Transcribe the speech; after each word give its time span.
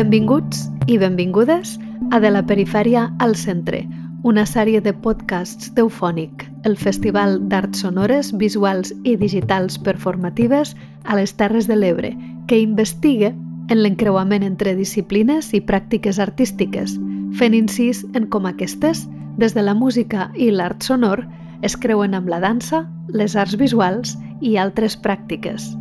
Benvinguts 0.00 0.62
i 0.88 0.94
benvingudes 0.96 1.74
a 2.10 2.18
De 2.24 2.30
la 2.32 2.40
perifèria 2.48 3.02
al 3.20 3.34
centre, 3.36 3.82
una 4.24 4.46
sèrie 4.48 4.80
de 4.80 4.94
podcasts 4.96 5.74
d'Eufònic, 5.76 6.46
el 6.64 6.78
Festival 6.80 7.34
d'Arts 7.50 7.82
Sonores, 7.84 8.30
Visuals 8.40 8.94
i 9.04 9.18
Digitals 9.20 9.76
Performatives 9.76 10.72
a 11.04 11.18
les 11.18 11.34
Terres 11.36 11.68
de 11.68 11.76
l'Ebre, 11.76 12.14
que 12.48 12.62
investiga 12.62 13.34
en 13.68 13.82
l'encreuament 13.82 14.46
entre 14.46 14.72
disciplines 14.78 15.52
i 15.52 15.60
pràctiques 15.60 16.22
artístiques, 16.24 16.96
fent 17.36 17.58
incís 17.58 18.00
en 18.14 18.30
com 18.32 18.48
aquestes, 18.48 19.04
des 19.36 19.52
de 19.52 19.66
la 19.68 19.76
música 19.76 20.30
i 20.32 20.48
l'art 20.48 20.80
sonor, 20.80 21.26
es 21.60 21.76
creuen 21.76 22.16
amb 22.16 22.32
la 22.32 22.40
dansa, 22.40 22.86
les 23.12 23.36
arts 23.36 23.60
visuals 23.60 24.16
i 24.40 24.56
altres 24.56 24.96
pràctiques. 24.96 25.74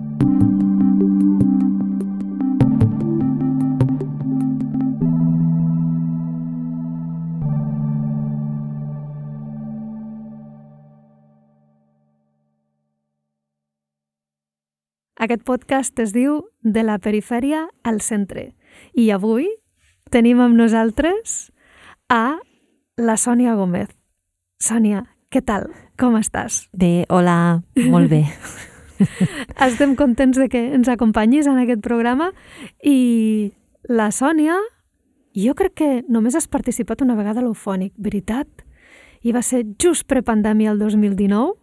Aquest 15.19 15.43
podcast 15.43 15.99
es 15.99 16.13
diu 16.15 16.45
De 16.63 16.79
la 16.87 16.95
perifèria 17.03 17.65
al 17.83 17.99
centre 17.99 18.53
i 18.95 19.09
avui 19.11 19.49
tenim 20.13 20.39
amb 20.39 20.55
nosaltres 20.55 21.49
a 22.07 22.39
la 22.95 23.15
Sònia 23.19 23.57
Gómez. 23.59 23.89
Sònia, 24.63 25.03
què 25.27 25.41
tal? 25.43 25.67
Com 25.99 26.15
estàs? 26.15 26.61
Bé, 26.71 27.03
hola, 27.11 27.59
molt 27.91 28.07
bé. 28.11 28.21
Estem 29.67 29.97
contents 29.99 30.39
de 30.39 30.47
que 30.47 30.61
ens 30.77 30.87
acompanyis 30.87 31.49
en 31.51 31.59
aquest 31.59 31.83
programa 31.83 32.29
i 32.79 33.51
la 33.91 34.13
Sònia, 34.15 34.55
jo 35.35 35.55
crec 35.59 35.75
que 35.81 35.89
només 36.07 36.37
has 36.39 36.47
participat 36.47 37.03
una 37.03 37.17
vegada 37.19 37.43
a 37.43 37.47
l'Eufònic, 37.47 37.91
veritat? 37.99 38.47
I 39.19 39.35
va 39.35 39.43
ser 39.43 39.65
just 39.83 40.07
prepandèmia 40.07 40.71
el 40.71 40.79
2019? 40.79 41.57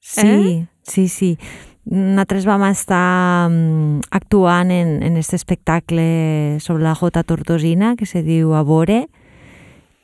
Sí, 0.00 0.24
eh? 0.24 0.64
sí, 0.88 1.06
sí 1.12 1.36
nosaltres 1.84 2.46
vam 2.46 2.62
estar 2.68 3.48
um, 3.50 4.00
actuant 4.10 4.70
en, 4.70 5.00
en 5.02 5.16
aquest 5.18 5.34
espectacle 5.34 6.58
sobre 6.60 6.84
la 6.84 6.94
Jota 6.94 7.22
Tortosina, 7.22 7.96
que 7.96 8.06
se 8.06 8.22
diu 8.22 8.54
Abore, 8.54 9.08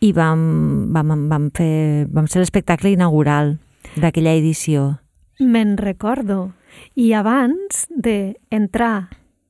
i 0.01 0.13
vam, 0.13 0.93
vam, 0.95 1.29
vam, 1.31 1.49
fer, 1.55 2.07
vam 2.11 2.27
ser 2.31 2.43
l'espectacle 2.43 2.91
inaugural 2.95 3.57
d'aquella 3.99 4.35
edició. 4.39 4.99
Me'n 5.39 5.77
recordo. 5.79 6.53
I 6.99 7.13
abans 7.17 7.87
d'entrar 7.91 9.09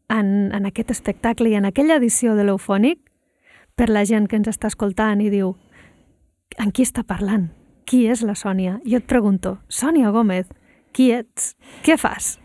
en, 0.08 0.50
en 0.54 0.68
aquest 0.68 0.92
espectacle 0.92 1.50
i 1.50 1.56
en 1.58 1.68
aquella 1.68 1.96
edició 1.96 2.36
de 2.36 2.44
l'Eufònic, 2.44 3.00
per 3.78 3.88
la 3.88 4.04
gent 4.04 4.26
que 4.26 4.36
ens 4.36 4.48
està 4.50 4.68
escoltant 4.68 5.20
i 5.22 5.30
diu 5.30 5.54
en 6.58 6.72
qui 6.74 6.82
està 6.82 7.04
parlant? 7.06 7.48
Qui 7.88 8.06
és 8.10 8.24
la 8.26 8.34
Sònia? 8.36 8.80
Jo 8.84 8.98
et 8.98 9.06
pregunto, 9.08 9.58
Sònia 9.68 10.10
Gómez, 10.12 10.48
qui 10.92 11.10
ets? 11.14 11.54
Què 11.86 11.98
fas? 12.00 12.36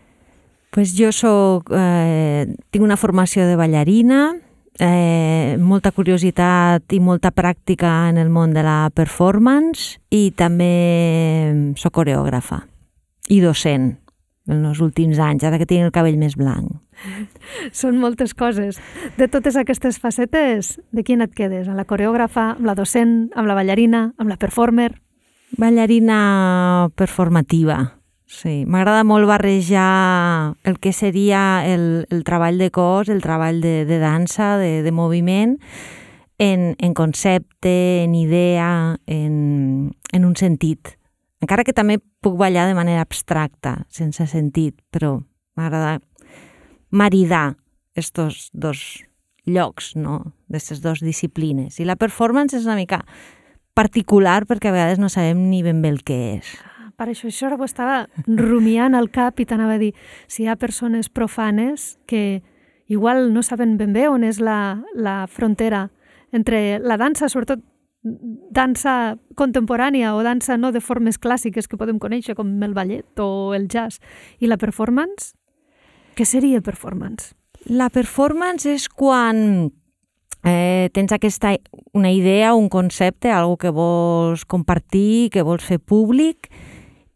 Pues 0.74 0.96
jo 0.98 1.12
soc, 1.14 1.70
eh, 1.70 2.46
tinc 2.70 2.82
una 2.82 2.98
formació 2.98 3.46
de 3.46 3.54
ballarina, 3.56 4.34
eh, 4.80 5.56
molta 5.60 5.92
curiositat 5.92 6.92
i 6.92 7.00
molta 7.00 7.30
pràctica 7.30 8.08
en 8.08 8.18
el 8.18 8.30
món 8.30 8.52
de 8.54 8.62
la 8.62 8.90
performance 8.94 10.00
i 10.10 10.32
també 10.36 11.74
sóc 11.76 11.94
coreògrafa 12.00 12.64
i 13.30 13.40
docent 13.40 13.94
en 14.46 14.64
els 14.68 14.80
últims 14.84 15.18
anys, 15.18 15.44
ara 15.44 15.56
que 15.58 15.64
tinc 15.64 15.86
el 15.86 15.92
cabell 15.94 16.18
més 16.20 16.36
blanc. 16.36 16.68
Són 17.72 17.96
moltes 17.96 18.34
coses. 18.36 18.76
De 19.16 19.28
totes 19.28 19.56
aquestes 19.56 19.96
facetes, 20.02 20.74
de 20.92 21.04
quina 21.06 21.24
et 21.30 21.34
quedes? 21.34 21.68
Amb 21.68 21.80
la 21.80 21.86
coreògrafa, 21.88 22.50
amb 22.58 22.68
la 22.68 22.74
docent, 22.76 23.30
amb 23.34 23.48
la 23.48 23.56
ballarina, 23.56 24.10
amb 24.18 24.28
la 24.28 24.36
performer? 24.36 24.92
Ballarina 25.56 26.90
performativa 26.98 28.03
Sí, 28.34 28.64
m'agrada 28.66 29.04
molt 29.06 29.28
barrejar 29.30 30.56
el 30.66 30.80
que 30.82 30.90
seria 30.92 31.62
el, 31.70 32.08
el 32.10 32.24
treball 32.26 32.58
de 32.58 32.70
cos, 32.74 33.08
el 33.12 33.22
treball 33.22 33.60
de, 33.62 33.84
de 33.86 33.98
dansa, 34.02 34.56
de, 34.58 34.82
de 34.82 34.90
moviment, 34.90 35.54
en, 36.42 36.74
en 36.80 36.94
concepte, 36.98 38.02
en 38.02 38.16
idea, 38.18 38.98
en, 39.06 39.94
en 40.10 40.24
un 40.24 40.34
sentit. 40.34 40.96
Encara 41.44 41.62
que 41.62 41.76
també 41.76 42.00
puc 42.24 42.34
ballar 42.40 42.66
de 42.66 42.74
manera 42.74 43.04
abstracta, 43.06 43.84
sense 43.86 44.26
sentit, 44.26 44.80
però 44.90 45.20
m'agrada 45.54 46.00
maridar 46.90 47.54
estos 47.94 48.50
dos 48.52 49.04
llocs, 49.46 49.94
no?, 49.94 50.34
d'aquestes 50.50 50.82
dues 50.82 51.06
disciplines. 51.06 51.78
I 51.78 51.86
la 51.86 52.00
performance 52.00 52.58
és 52.58 52.66
una 52.66 52.80
mica 52.80 53.04
particular 53.78 54.42
perquè 54.50 54.72
a 54.72 54.74
vegades 54.74 54.98
no 54.98 55.10
sabem 55.10 55.50
ni 55.50 55.62
ben 55.62 55.82
bé 55.82 55.94
el 55.94 56.02
que 56.02 56.18
és 56.40 56.56
per 56.96 57.08
això, 57.10 57.28
això 57.28 57.50
ho 57.54 57.66
estava 57.66 58.06
rumiant 58.26 58.94
al 58.94 59.10
cap 59.10 59.40
i 59.40 59.46
t'anava 59.46 59.76
a 59.76 59.82
dir, 59.82 59.92
si 60.26 60.44
hi 60.44 60.48
ha 60.48 60.56
persones 60.56 61.08
profanes 61.08 61.98
que 62.06 62.42
igual 62.86 63.32
no 63.32 63.42
saben 63.42 63.76
ben 63.76 63.92
bé 63.92 64.08
on 64.08 64.24
és 64.24 64.40
la, 64.40 64.82
la 64.94 65.26
frontera 65.26 65.88
entre 66.32 66.78
la 66.80 66.98
dansa, 67.00 67.28
sobretot 67.28 67.62
dansa 68.04 69.16
contemporània 69.34 70.12
o 70.14 70.22
dansa 70.22 70.58
no 70.60 70.72
de 70.72 70.82
formes 70.84 71.16
clàssiques 71.16 71.68
que 71.68 71.78
podem 71.80 71.98
conèixer 71.98 72.34
com 72.36 72.50
el 72.62 72.74
ballet 72.76 73.20
o 73.22 73.54
el 73.56 73.64
jazz 73.72 74.02
i 74.40 74.50
la 74.50 74.60
performance, 74.60 75.32
què 76.14 76.26
seria 76.28 76.60
performance? 76.62 77.32
La 77.66 77.88
performance 77.90 78.68
és 78.68 78.86
quan 78.92 79.70
eh, 80.44 80.90
tens 80.92 81.14
aquesta, 81.16 81.54
una 81.96 82.12
idea, 82.12 82.52
un 82.54 82.68
concepte, 82.68 83.32
algo 83.32 83.56
que 83.56 83.72
vols 83.72 84.44
compartir, 84.44 85.30
que 85.32 85.42
vols 85.42 85.64
fer 85.64 85.80
públic 85.80 86.52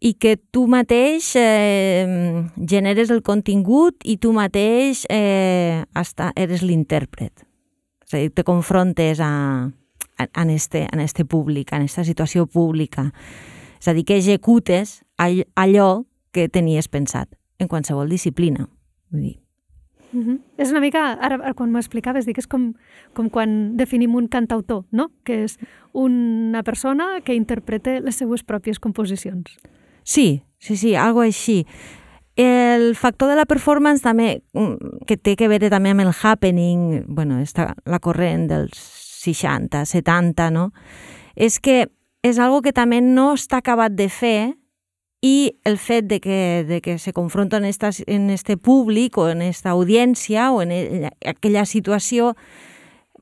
i 0.00 0.14
que 0.14 0.36
tu 0.36 0.66
mateix 0.70 1.32
eh, 1.36 2.46
generes 2.56 3.10
el 3.10 3.22
contingut 3.26 4.04
i 4.04 4.18
tu 4.22 4.32
mateix 4.32 5.04
eh, 5.10 5.84
hasta 5.94 6.30
eres 6.36 6.62
l'intèrpret. 6.62 7.44
És 8.06 8.14
a 8.14 8.22
dir, 8.22 8.30
te 8.32 8.44
confrontes 8.46 9.20
a, 9.20 9.32
a, 10.16 10.28
en, 10.28 10.50
este, 10.50 10.86
en 10.92 11.00
este 11.00 11.24
públic, 11.24 11.72
en 11.72 11.82
aquesta 11.82 12.06
situació 12.06 12.46
pública. 12.46 13.10
És 13.80 13.90
a 13.90 13.94
dir, 13.94 14.06
que 14.06 14.16
executes 14.16 15.02
all, 15.18 15.42
allò 15.58 16.06
que 16.32 16.48
tenies 16.48 16.88
pensat 16.88 17.34
en 17.58 17.68
qualsevol 17.68 18.08
disciplina. 18.08 18.68
Vull 19.10 19.26
dir, 19.26 19.36
Uh 20.10 20.24
-huh. 20.24 20.40
És 20.56 20.70
una 20.70 20.80
mica, 20.80 21.18
ara 21.20 21.52
quan 21.54 21.70
m'ho 21.70 21.78
explicaves, 21.78 22.24
dic, 22.24 22.38
és 22.38 22.46
com, 22.46 22.74
com 23.12 23.28
quan 23.28 23.76
definim 23.76 24.14
un 24.14 24.26
cantautor, 24.26 24.84
no? 24.90 25.10
que 25.22 25.44
és 25.44 25.58
una 25.92 26.62
persona 26.62 27.20
que 27.22 27.34
interpreta 27.34 28.00
les 28.00 28.16
seues 28.16 28.42
pròpies 28.42 28.78
composicions. 28.80 29.58
Sí, 30.08 30.42
sí, 30.56 30.78
sí, 30.80 30.94
algo 30.94 31.20
així. 31.20 31.66
El 32.34 32.94
factor 32.96 33.28
de 33.28 33.36
la 33.36 33.44
performance 33.44 34.00
també, 34.00 34.42
mm, 34.54 35.04
que 35.04 35.18
té 35.18 35.34
que 35.36 35.50
veure 35.52 35.68
també 35.68 35.90
amb 35.92 36.00
el 36.00 36.14
happening, 36.22 37.04
bueno, 37.06 37.42
està 37.44 37.74
la 37.84 37.98
corrent 37.98 38.46
dels 38.48 38.72
60, 38.72 39.84
70, 39.84 40.48
no? 40.50 40.72
És 41.36 41.60
que 41.60 41.90
és 42.22 42.38
algo 42.38 42.62
que 42.62 42.72
també 42.72 43.02
no 43.02 43.34
està 43.34 43.58
acabat 43.58 43.92
de 43.92 44.08
fer 44.08 44.54
i 45.20 45.58
el 45.64 45.76
fet 45.76 46.08
de 46.08 46.20
que, 46.20 46.64
de 46.66 46.80
que 46.80 46.96
se 46.98 47.12
confronta 47.12 47.58
en, 47.58 47.66
esta, 47.66 47.90
en 48.06 48.30
este 48.30 48.56
públic 48.56 49.18
o 49.18 49.28
en 49.28 49.42
esta 49.42 49.76
audiència 49.76 50.50
o 50.52 50.62
en 50.62 51.10
aquella 51.26 51.66
situació 51.66 52.34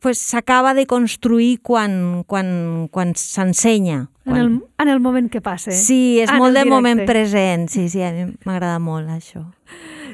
pues, 0.06 0.18
s'acaba 0.18 0.72
de 0.72 0.86
construir 0.86 1.58
quan, 1.62 2.22
quan, 2.28 2.86
quan 2.92 3.16
s'ensenya. 3.18 4.06
Quan... 4.22 4.36
En, 4.36 4.44
el, 4.44 4.60
en 4.78 4.88
el 4.88 5.00
moment 5.00 5.28
que 5.28 5.40
passa. 5.42 5.72
Sí, 5.74 6.20
és 6.22 6.30
en 6.30 6.38
molt 6.38 6.54
de 6.54 6.62
directe. 6.62 6.70
moment 6.70 7.00
present. 7.08 7.66
Sí, 7.66 7.88
sí, 7.90 8.04
a 8.06 8.12
mi 8.14 8.28
m'agrada 8.46 8.78
molt 8.78 9.10
això. 9.10 9.42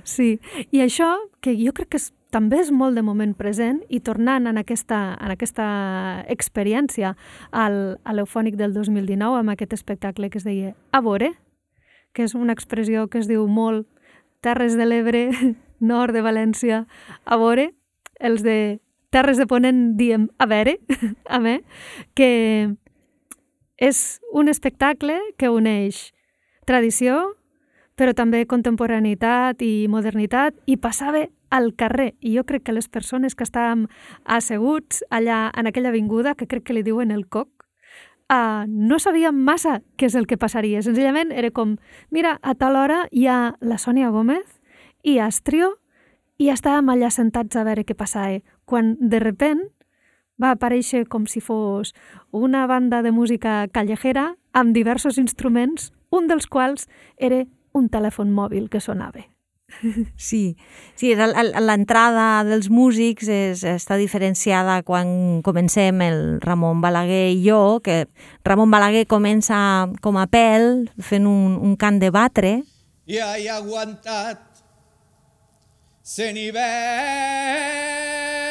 Sí, 0.08 0.38
i 0.72 0.80
això, 0.80 1.10
que 1.44 1.52
jo 1.60 1.74
crec 1.76 1.90
que 1.92 2.00
és, 2.00 2.06
també 2.32 2.62
és 2.62 2.70
molt 2.72 2.96
de 2.96 3.04
moment 3.04 3.34
present, 3.36 3.82
i 3.92 4.00
tornant 4.00 4.48
en 4.48 4.56
aquesta, 4.62 5.02
en 5.20 5.34
aquesta 5.36 5.66
experiència 6.32 7.12
al, 7.52 7.76
a 8.00 8.14
l'Eufònic 8.16 8.56
del 8.56 8.72
2019, 8.72 9.42
amb 9.44 9.52
aquest 9.52 9.76
espectacle 9.76 10.30
que 10.32 10.40
es 10.40 10.48
deia 10.48 10.72
Abore, 10.96 11.34
que 12.16 12.24
és 12.24 12.32
una 12.32 12.56
expressió 12.56 13.10
que 13.12 13.20
es 13.20 13.28
diu 13.28 13.44
molt 13.44 13.84
Terres 14.40 14.72
de 14.72 14.88
l'Ebre, 14.88 15.26
nord 15.92 16.16
de 16.16 16.24
València, 16.24 16.86
Abore, 17.28 17.74
els 18.24 18.40
de 18.40 18.80
Terres 19.12 19.36
de 19.36 19.44
Ponent 19.46 19.92
diem 20.00 20.30
a 20.40 20.48
veure, 20.48 20.78
a 21.28 21.38
me, 21.38 21.60
que 22.16 22.72
és 23.76 23.98
un 24.32 24.48
espectacle 24.48 25.18
que 25.36 25.50
uneix 25.52 26.12
tradició, 26.64 27.34
però 27.98 28.14
també 28.16 28.46
contemporaneïtat 28.48 29.60
i 29.66 29.86
modernitat, 29.92 30.56
i 30.64 30.78
passava 30.80 31.26
al 31.52 31.74
carrer. 31.76 32.14
I 32.24 32.38
jo 32.38 32.46
crec 32.48 32.64
que 32.64 32.72
les 32.72 32.88
persones 32.88 33.36
que 33.36 33.44
estàvem 33.44 33.84
asseguts 34.24 35.02
allà 35.10 35.50
en 35.52 35.68
aquella 35.68 35.92
avinguda, 35.92 36.32
que 36.34 36.48
crec 36.48 36.64
que 36.64 36.78
li 36.78 36.84
diuen 36.86 37.12
el 37.12 37.26
coc, 37.28 37.50
uh, 38.32 38.64
no 38.66 38.98
sabíem 38.98 39.36
massa 39.36 39.82
què 40.00 40.08
és 40.08 40.16
el 40.16 40.26
que 40.26 40.40
passaria. 40.40 40.80
Senzillament 40.80 41.36
era 41.36 41.52
com, 41.52 41.76
mira, 42.10 42.38
a 42.40 42.56
tal 42.56 42.80
hora 42.80 43.04
hi 43.12 43.28
ha 43.28 43.58
la 43.60 43.76
Sònia 43.76 44.08
Gómez 44.08 44.46
i 45.04 45.18
Astrio 45.20 45.74
i 46.40 46.48
estàvem 46.48 46.88
allà 46.88 47.12
sentats 47.12 47.60
a 47.60 47.66
veure 47.68 47.84
què 47.84 47.94
passava, 47.98 48.40
quan 48.64 48.96
de 49.00 49.20
repent 49.22 49.62
va 50.42 50.54
aparèixer 50.56 51.06
com 51.08 51.26
si 51.26 51.40
fos 51.40 51.94
una 52.30 52.66
banda 52.66 53.02
de 53.02 53.12
música 53.12 53.66
callejera 53.72 54.34
amb 54.52 54.74
diversos 54.74 55.18
instruments, 55.18 55.92
un 56.10 56.28
dels 56.28 56.46
quals 56.46 56.88
era 57.16 57.44
un 57.72 57.88
telèfon 57.88 58.32
mòbil 58.32 58.68
que 58.68 58.80
sonava. 58.80 59.28
Sí, 60.16 60.56
sí 61.00 61.14
l'entrada 61.16 62.44
dels 62.44 62.68
músics 62.68 63.28
és, 63.32 63.62
està 63.64 63.96
diferenciada 63.96 64.82
quan 64.84 65.40
comencem 65.44 66.02
el 66.04 66.18
Ramon 66.44 66.82
Balaguer 66.84 67.32
i 67.32 67.40
jo, 67.46 67.80
que 67.80 68.04
Ramon 68.44 68.70
Balaguer 68.70 69.06
comença 69.08 69.88
com 70.04 70.20
a 70.20 70.28
pèl 70.28 70.90
fent 71.00 71.26
un, 71.26 71.56
un 71.56 71.76
cant 71.80 71.98
de 72.02 72.12
batre. 72.12 72.52
I 73.08 73.18
he 73.18 73.48
aguantat 73.50 74.44
se 76.02 76.32
nivell 76.36 78.41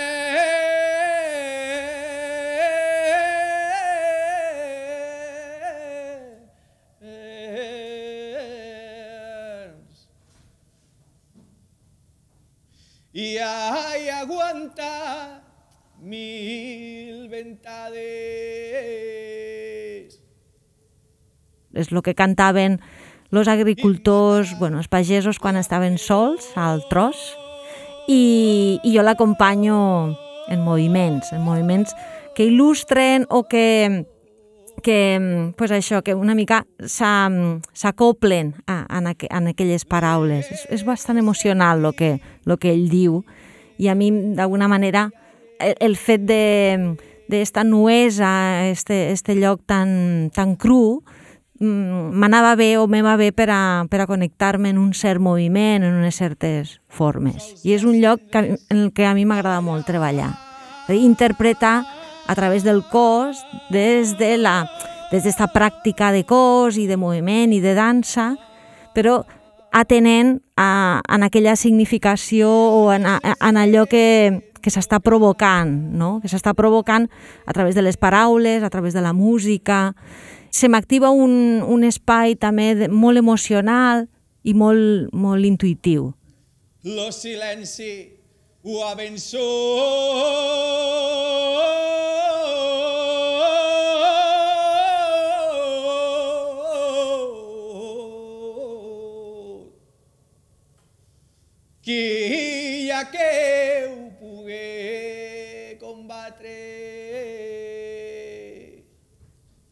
i 13.13 13.37
hay 13.37 14.09
aguanta 14.09 15.41
mil 15.99 17.27
ventades. 17.29 17.99
És 21.71 21.91
el 21.91 22.01
que 22.03 22.15
cantaven 22.15 22.81
los 23.31 23.47
agricultors, 23.47 24.57
bueno, 24.59 24.77
els 24.77 24.87
pagesos 24.91 25.39
quan 25.39 25.55
estaven 25.55 25.97
sols 25.97 26.51
al 26.59 26.83
tros 26.89 27.15
i, 28.07 28.79
i 28.83 28.91
jo 28.91 29.03
l'acompanyo 29.03 30.17
en 30.51 30.63
moviments, 30.65 31.31
en 31.31 31.41
moviments 31.45 31.95
que 32.35 32.47
il·lustren 32.47 33.27
o 33.29 33.47
que 33.47 34.07
que, 34.81 35.53
pues 35.57 35.71
això, 35.71 36.01
que 36.03 36.15
una 36.15 36.35
mica 36.35 36.65
s'acoplen 36.83 38.55
en, 38.67 39.07
aqu 39.07 39.29
en 39.29 39.47
aquelles 39.53 39.85
paraules. 39.85 40.49
És, 40.51 40.65
és 40.69 40.85
bastant 40.85 41.21
emocional 41.21 41.85
el 41.85 41.95
que, 41.95 42.17
lo 42.45 42.57
que 42.57 42.73
ell 42.73 42.89
diu 42.91 43.21
i 43.81 43.87
a 43.89 43.95
mi, 43.95 44.11
d'alguna 44.37 44.67
manera, 44.67 45.09
el, 45.59 45.75
el 45.79 45.97
fet 45.97 46.27
de 46.29 46.43
d'esta 47.31 47.63
nuesa, 47.63 48.67
este, 48.67 49.13
este 49.13 49.37
lloc 49.39 49.61
tan, 49.65 50.31
tan 50.35 50.57
cru, 50.59 50.99
m'anava 51.61 52.57
bé 52.59 52.75
o 52.75 52.87
me 52.91 52.99
va 53.05 53.15
bé 53.15 53.29
per 53.31 53.47
a, 53.53 53.85
per 53.87 54.01
a 54.03 54.07
connectar-me 54.09 54.73
en 54.73 54.81
un 54.81 54.91
cert 54.97 55.21
moviment, 55.21 55.85
en 55.85 55.95
unes 56.01 56.17
certes 56.19 56.81
formes. 56.89 57.53
I 57.63 57.77
és 57.77 57.85
un 57.87 58.01
lloc 58.01 58.19
que, 58.33 58.57
en 58.57 58.77
el 58.77 58.91
que 58.91 59.07
a 59.07 59.13
mi 59.15 59.23
m'agrada 59.29 59.61
molt 59.63 59.87
treballar. 59.87 60.33
Interpretar 60.91 61.85
a 62.27 62.35
través 62.35 62.63
del 62.63 62.83
cos 62.87 63.41
des 63.69 64.17
de 64.17 64.37
la 64.37 64.65
des 65.11 65.25
d'esta 65.25 65.49
pràctica 65.51 66.13
de 66.15 66.23
cos 66.23 66.77
i 66.79 66.87
de 66.87 66.95
moviment 66.95 67.51
i 67.51 67.59
de 67.59 67.73
dansa, 67.75 68.31
però 68.95 69.25
atenent 69.71 70.37
a, 70.55 71.01
en 71.03 71.23
aquella 71.23 71.57
significació 71.59 72.47
o 72.47 72.93
en, 72.93 73.03
en 73.07 73.59
allò 73.59 73.85
que, 73.91 74.51
que 74.61 74.71
s'està 74.71 75.01
provocant, 75.03 75.71
no? 75.97 76.19
que 76.23 76.31
s'està 76.31 76.53
provocant 76.55 77.09
a 77.45 77.53
través 77.53 77.75
de 77.75 77.83
les 77.83 77.97
paraules, 77.97 78.63
a 78.63 78.69
través 78.69 78.93
de 78.93 79.03
la 79.03 79.11
música. 79.11 79.95
Se 80.51 80.69
m'activa 80.71 81.11
un, 81.11 81.59
un 81.67 81.83
espai 81.83 82.35
també 82.39 82.87
molt 82.87 83.19
emocional 83.19 84.07
i 84.43 84.55
molt, 84.55 85.11
molt 85.11 85.47
intuïtiu. 85.47 86.11
Lo 86.87 87.11
silenci 87.11 88.20
ho 88.63 88.83
ha 88.85 88.95
vençut 88.95 90.61
qui 101.81 102.91
ha 102.91 103.03
que 103.11 103.29
ho 103.89 103.95
pogué 104.19 105.77
combatre. 105.81 106.57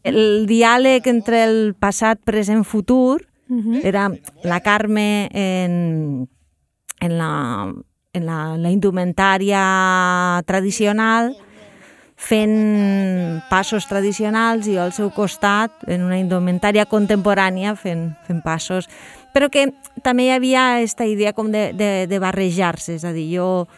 El 0.02 0.46
diàleg 0.50 1.06
entre 1.06 1.44
el 1.46 1.58
passat, 1.78 2.20
present, 2.24 2.64
futur 2.64 3.22
uh 3.48 3.56
-huh. 3.56 3.80
era 3.84 4.10
la 4.42 4.60
Carme 4.60 5.28
en, 5.32 6.28
en, 7.00 7.18
la, 7.18 7.72
en 8.12 8.26
la, 8.26 8.56
la 8.58 8.70
indumentària 8.74 9.62
tradicional 10.46 11.30
fent 12.20 13.38
passos 13.48 13.86
tradicionals 13.88 14.66
i 14.68 14.74
al 14.76 14.90
seu 14.92 15.12
costat 15.14 15.86
en 15.88 16.02
una 16.04 16.18
indumentària 16.18 16.88
contemporània 16.90 17.76
fent, 17.78 18.10
fent 18.26 18.42
passos. 18.44 18.90
Però 19.32 19.48
que 19.48 19.70
també 20.02 20.26
hi 20.26 20.34
havia 20.34 20.64
aquesta 20.80 21.06
idea 21.06 21.32
com 21.32 21.52
de, 21.54 21.70
de, 21.72 22.08
de 22.10 22.18
barrejar-se, 22.20 22.98
és 22.98 23.06
a 23.06 23.14
dir, 23.14 23.28
jo 23.38 23.68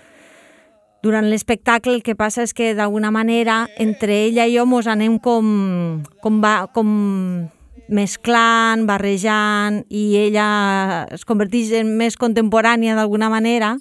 durant 1.05 1.29
l'espectacle 1.29 1.93
el 1.99 2.03
que 2.03 2.17
passa 2.17 2.47
és 2.47 2.55
que 2.57 2.73
d'alguna 2.79 3.13
manera 3.13 3.67
entre 3.77 4.17
ella 4.31 4.49
i 4.49 4.57
jo 4.57 4.65
mos 4.67 4.89
anem 4.89 5.21
com, 5.21 6.03
com, 6.25 6.41
va, 6.43 6.71
com 6.73 6.89
mesclant, 7.93 8.87
barrejant 8.89 9.83
i 9.91 10.07
ella 10.25 11.07
es 11.13 11.27
converteix 11.29 11.75
en 11.83 11.99
més 11.99 12.17
contemporània 12.17 12.97
d'alguna 12.97 13.29
manera 13.29 13.77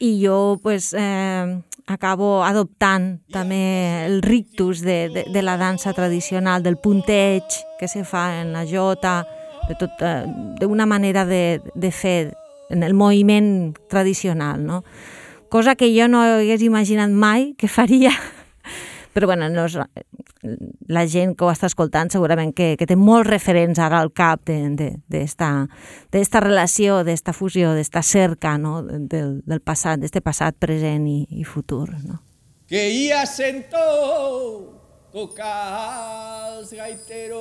i 0.00 0.18
jo 0.24 0.58
pues, 0.62 0.94
eh, 0.98 1.62
acabo 1.86 2.40
adoptant 2.42 3.20
també 3.30 4.06
el 4.06 4.22
rictus 4.22 4.80
de, 4.80 5.10
de, 5.12 5.24
de 5.28 5.42
la 5.42 5.58
dansa 5.60 5.92
tradicional, 5.92 6.62
del 6.62 6.78
punteig 6.78 7.44
que 7.78 7.88
se 7.88 8.02
fa 8.04 8.40
en 8.40 8.54
la 8.54 8.64
jota, 8.66 9.26
de 9.68 9.76
tot, 9.76 9.90
eh, 10.00 10.86
manera 10.86 11.26
de, 11.26 11.60
de 11.74 11.90
fer 11.92 12.34
en 12.70 12.82
el 12.82 12.94
moviment 12.94 13.74
tradicional, 13.88 14.64
no? 14.64 14.84
Cosa 15.50 15.74
que 15.74 15.90
jo 15.92 16.06
no 16.08 16.22
hagués 16.22 16.62
imaginat 16.62 17.10
mai 17.10 17.54
que 17.58 17.68
faria, 17.68 18.14
però 19.14 19.26
bueno, 19.26 19.48
no 19.50 19.66
és, 19.66 19.76
la 20.88 21.04
gent 21.10 21.34
que 21.36 21.44
ho 21.44 21.50
està 21.52 21.68
escoltant 21.68 22.10
segurament 22.12 22.52
que, 22.56 22.72
que 22.80 22.86
té 22.88 22.96
molts 22.96 23.28
referents 23.28 23.78
ara 23.82 24.00
al 24.00 24.12
cap 24.16 24.48
d'esta 24.48 25.50
de, 26.12 26.40
relació, 26.40 27.02
d'esta 27.04 27.34
fusió, 27.36 27.74
d'esta 27.76 28.02
cerca 28.02 28.56
no? 28.58 28.80
del, 28.82 29.40
del 29.44 29.60
passat, 29.60 30.00
d'este 30.00 30.20
passat, 30.24 30.56
present 30.58 31.06
i, 31.06 31.26
i 31.30 31.44
futur. 31.44 31.88
No? 32.06 32.20
Que 32.70 32.88
ja 32.94 33.26
sento 33.26 33.84
tocar 35.12 36.56
els 36.56 36.72
gaiteros 36.72 37.40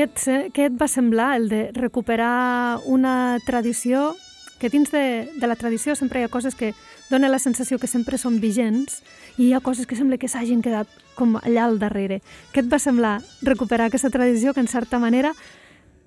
Què 0.00 0.06
et, 0.08 0.52
què 0.56 0.64
et 0.70 0.76
va 0.80 0.86
semblar 0.88 1.34
el 1.36 1.50
de 1.50 1.58
recuperar 1.76 2.80
una 2.88 3.36
tradició 3.44 4.14
que 4.56 4.70
dins 4.72 4.88
de, 4.94 5.28
de 5.36 5.48
la 5.50 5.58
tradició 5.60 5.92
sempre 5.92 6.22
hi 6.22 6.24
ha 6.24 6.30
coses 6.32 6.54
que 6.56 6.70
donen 7.10 7.28
la 7.28 7.40
sensació 7.42 7.76
que 7.76 7.90
sempre 7.90 8.16
són 8.16 8.38
vigents 8.40 9.02
i 9.36 9.50
hi 9.50 9.52
ha 9.52 9.60
coses 9.60 9.84
que 9.84 9.98
sembla 9.98 10.16
que 10.16 10.30
s'hagin 10.32 10.62
quedat 10.64 10.88
com 11.18 11.36
allà 11.42 11.66
al 11.66 11.76
darrere. 11.82 12.22
Què 12.54 12.62
et 12.62 12.70
va 12.72 12.78
semblar 12.80 13.18
recuperar 13.44 13.90
aquesta 13.90 14.08
tradició 14.08 14.54
que 14.56 14.64
en 14.64 14.70
certa 14.72 14.96
manera 15.02 15.34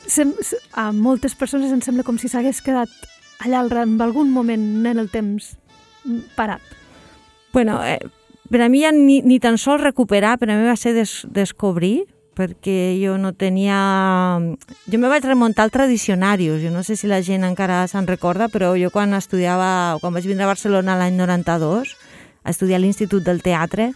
sem, 0.07 0.33
a 0.73 0.87
moltes 0.89 1.37
persones 1.37 1.69
ens 1.69 1.85
sembla 1.85 2.07
com 2.07 2.17
si 2.17 2.33
s'hagués 2.33 2.63
quedat 2.65 2.89
allà 3.45 3.61
en 3.83 4.01
algun 4.01 4.33
moment 4.33 4.87
en 4.89 4.97
el 5.05 5.11
temps 5.13 5.51
parat? 6.33 6.65
Bueno, 7.53 7.77
eh, 7.85 8.01
per 8.49 8.65
a 8.65 8.73
mi 8.73 8.81
ja 8.81 8.89
ni, 8.89 9.21
ni 9.21 9.37
tan 9.37 9.61
sols 9.61 9.85
recuperar, 9.85 10.39
per 10.41 10.49
a 10.49 10.57
mi 10.57 10.65
va 10.65 10.79
ser 10.81 10.97
des, 10.97 11.19
descobrir 11.29 12.07
perquè 12.37 12.95
jo 13.01 13.17
no 13.21 13.33
tenia... 13.33 13.77
Jo 14.89 14.99
me 15.01 15.11
vaig 15.11 15.25
remuntar 15.25 15.65
al 15.67 15.73
Tradicionarius, 15.73 16.61
jo 16.63 16.71
no 16.73 16.83
sé 16.83 16.97
si 16.97 17.09
la 17.09 17.21
gent 17.21 17.45
encara 17.47 17.83
se'n 17.87 18.09
recorda, 18.09 18.49
però 18.49 18.73
jo 18.79 18.89
quan 18.93 19.13
estudiava, 19.17 19.99
quan 20.01 20.15
vaig 20.15 20.27
vindre 20.29 20.47
a 20.47 20.53
Barcelona 20.53 20.97
l'any 20.99 21.15
92, 21.19 21.93
a 22.43 22.51
estudiar 22.51 22.81
a 22.81 22.83
l'Institut 22.83 23.23
del 23.23 23.43
Teatre, 23.45 23.91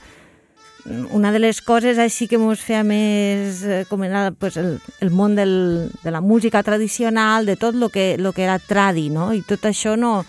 una 1.12 1.32
de 1.32 1.39
les 1.39 1.60
coses 1.62 1.98
així 2.00 2.29
que 2.32 2.38
ens 2.39 2.62
feia 2.63 2.84
més 2.88 3.63
eh, 3.65 3.84
com 3.89 4.03
era 4.08 4.29
pues, 4.32 4.56
el, 4.58 4.77
el 5.03 5.12
món 5.12 5.36
del, 5.36 5.89
de 6.03 6.12
la 6.12 6.22
música 6.22 6.63
tradicional, 6.63 7.46
de 7.46 7.58
tot 7.60 7.75
el 7.75 7.89
que, 7.91 8.15
lo 8.17 8.32
que 8.32 8.46
era 8.46 8.60
tradi, 8.60 9.10
no? 9.12 9.34
I 9.36 9.44
tot 9.44 9.67
això 9.67 9.98
no, 10.00 10.22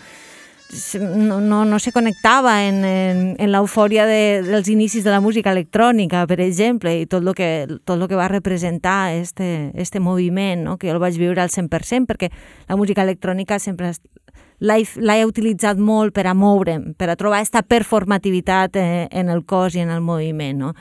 no, 0.99 1.41
no, 1.41 1.65
no 1.65 1.79
se 1.79 1.91
connectava 1.91 2.67
en, 2.67 2.83
en, 2.85 3.35
en 3.41 3.51
l'eufòria 3.51 4.05
de, 4.05 4.41
dels 4.45 4.69
inicis 4.69 5.03
de 5.03 5.09
la 5.09 5.21
música 5.21 5.51
electrònica, 5.51 6.25
per 6.29 6.39
exemple, 6.45 6.93
i 6.93 7.07
tot 7.09 7.25
el 7.25 7.33
que, 7.33 7.49
tot 7.85 7.97
lo 7.97 8.07
que 8.07 8.17
va 8.19 8.27
representar 8.29 9.15
este, 9.15 9.71
este 9.73 9.99
moviment, 9.99 10.63
no? 10.63 10.77
que 10.77 10.89
jo 10.89 10.93
el 10.93 11.01
vaig 11.01 11.17
viure 11.17 11.41
al 11.41 11.49
100%, 11.49 12.05
perquè 12.09 12.29
la 12.69 12.77
música 12.77 13.01
electrònica 13.01 13.57
sempre 13.59 13.95
l'he 14.59 15.19
utilitzat 15.25 15.79
molt 15.79 16.13
per 16.13 16.27
a 16.27 16.35
moure'm, 16.35 16.93
per 16.93 17.09
a 17.09 17.17
trobar 17.17 17.39
aquesta 17.39 17.63
performativitat 17.63 18.75
eh, 18.75 19.07
en 19.09 19.29
el 19.29 19.45
cos 19.45 19.75
i 19.75 19.81
en 19.81 19.89
el 19.89 20.01
moviment. 20.01 20.59
No? 20.59 20.73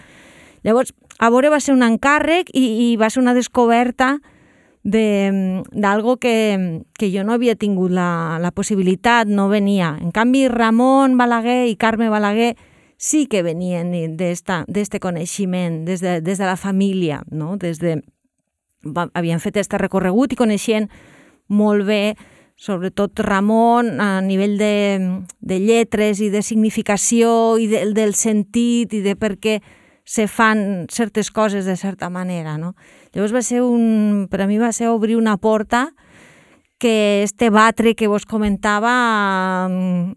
Llavors, 0.67 0.93
a 1.19 1.31
veure, 1.31 1.49
va 1.49 1.63
ser 1.65 1.73
un 1.73 1.87
encàrrec 1.87 2.51
i, 2.53 2.93
i 2.93 2.97
va 3.01 3.09
ser 3.09 3.23
una 3.23 3.35
descoberta 3.35 4.19
d'algo 4.83 6.17
que, 6.17 6.85
que 6.99 7.11
jo 7.13 7.25
no 7.25 7.35
havia 7.35 7.57
tingut 7.57 7.91
la, 7.91 8.39
la 8.41 8.53
possibilitat, 8.53 9.29
no 9.29 9.49
venia. 9.49 9.97
En 10.01 10.13
canvi, 10.13 10.47
Ramon 10.49 11.17
Balaguer 11.19 11.67
i 11.69 11.77
Carme 11.77 12.09
Balaguer 12.09 12.55
sí 12.97 13.27
que 13.27 13.43
venien 13.43 13.93
d'aquest 14.19 14.99
coneixement, 15.01 15.85
des 15.87 16.01
de, 16.01 16.21
des 16.21 16.39
de 16.39 16.45
la 16.45 16.57
família, 16.57 17.23
no? 17.31 17.57
des 17.57 17.79
de, 17.79 18.01
havien 19.15 19.41
fet 19.41 19.57
aquest 19.57 19.79
recorregut 19.79 20.33
i 20.33 20.41
coneixien 20.41 20.89
molt 21.49 21.87
bé 21.87 22.17
sobretot 22.59 23.21
Ramon, 23.23 24.01
a 24.03 24.21
nivell 24.21 24.59
de, 24.59 25.23
de 25.39 25.59
lletres 25.63 26.19
i 26.21 26.29
de 26.29 26.43
significació 26.43 27.57
i 27.57 27.69
de, 27.71 27.85
del 27.95 28.17
sentit 28.19 28.97
i 28.99 29.03
de 29.05 29.15
per 29.15 29.37
què 29.39 29.61
se 30.09 30.27
fan 30.27 30.87
certes 30.89 31.31
coses 31.31 31.67
de 31.67 31.77
certa 31.77 32.09
manera, 32.09 32.57
no? 32.57 32.75
Llavors 33.13 33.35
va 33.35 33.43
ser 33.45 33.61
un, 33.61 34.25
per 34.33 34.41
a 34.41 34.47
mi 34.49 34.57
va 34.57 34.71
ser 34.73 34.89
obrir 34.89 35.19
una 35.19 35.37
porta 35.37 35.91
que 36.79 37.23
este 37.23 37.51
batre 37.51 37.93
que 37.95 38.09
vos 38.09 38.25
comentava 38.25 38.89
a, 39.67 39.69
mi, 39.69 40.15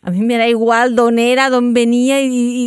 a 0.00 0.10
mi 0.10 0.24
m'era 0.24 0.46
igual 0.48 0.96
d'on 0.96 1.20
era, 1.20 1.50
d'on 1.52 1.74
venia 1.76 2.16
i, 2.24 2.30
i, 2.32 2.64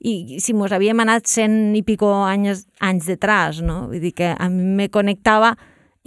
i, 0.00 0.14
i 0.14 0.40
si 0.40 0.54
mos 0.56 0.72
havíem 0.72 1.04
anat 1.04 1.28
cent 1.28 1.76
i 1.76 1.82
pico 1.84 2.08
anys, 2.24 2.64
anys 2.80 3.10
detrás, 3.12 3.60
no? 3.60 3.90
Vull 3.90 4.00
dir 4.00 4.14
que 4.16 4.32
a 4.32 4.48
mi 4.48 4.64
me 4.64 4.88
connectava 4.88 5.58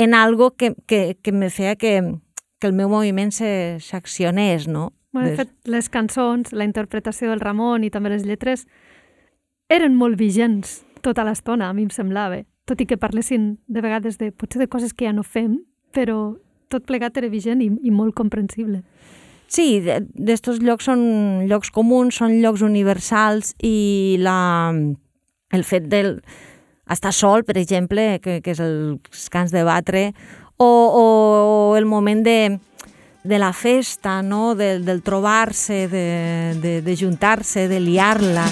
en 0.01 0.17
algo 0.17 0.55
que, 0.57 0.73
que, 0.87 1.19
que 1.21 1.31
me 1.31 1.51
feia 1.53 1.75
que, 1.75 1.93
que 2.57 2.73
el 2.73 2.73
meu 2.73 2.89
moviment 2.89 3.29
s'accionés, 3.29 4.65
no? 4.65 4.95
Bueno, 5.13 5.29
de 5.29 5.37
fet, 5.43 5.53
les 5.69 5.93
cançons, 5.93 6.57
la 6.57 6.65
interpretació 6.65 7.29
del 7.29 7.45
Ramon 7.45 7.85
i 7.85 7.93
també 7.93 8.09
les 8.09 8.25
lletres 8.25 8.65
eren 9.69 9.95
molt 9.95 10.17
vigents 10.19 10.83
tota 11.05 11.25
l'estona, 11.25 11.69
a 11.69 11.73
mi 11.73 11.85
em 11.85 11.93
semblava. 11.93 12.43
Tot 12.65 12.81
i 12.81 12.87
que 12.89 12.97
parlessin 12.97 13.55
de 13.67 13.81
vegades 13.81 14.17
de, 14.17 14.31
potser 14.31 14.63
de 14.63 14.69
coses 14.71 14.93
que 14.93 15.05
ja 15.05 15.13
no 15.13 15.23
fem, 15.23 15.59
però 15.93 16.35
tot 16.69 16.87
plegat 16.89 17.17
era 17.17 17.29
vigent 17.29 17.61
i, 17.61 17.69
i 17.85 17.93
molt 17.93 18.15
comprensible. 18.17 18.81
Sí, 19.47 19.83
d'estos 19.85 20.57
llocs 20.65 20.87
són 20.89 21.45
llocs 21.49 21.69
comuns, 21.71 22.17
són 22.17 22.39
llocs 22.41 22.63
universals 22.65 23.53
i 23.63 24.17
la, 24.19 24.73
el 25.53 25.63
fet 25.63 25.85
del, 25.91 26.17
estar 26.89 27.13
sol, 27.13 27.45
per 27.45 27.57
exemple, 27.61 28.19
que, 28.21 28.39
que 28.41 28.55
és 28.55 28.61
el 28.61 28.97
cants 29.31 29.53
de 29.53 29.63
batre, 29.65 30.07
o, 30.57 30.65
o 30.65 31.05
el 31.77 31.85
moment 31.85 32.23
de, 32.25 32.57
de 33.23 33.39
la 33.39 33.53
festa, 33.53 34.21
no? 34.21 34.55
del, 34.55 34.85
del 34.85 35.03
trobar-se, 35.03 35.85
de, 35.87 36.07
de, 36.61 36.81
de 36.81 36.97
juntar-se, 36.97 37.67
de 37.67 37.79
liar-la. 37.79 38.49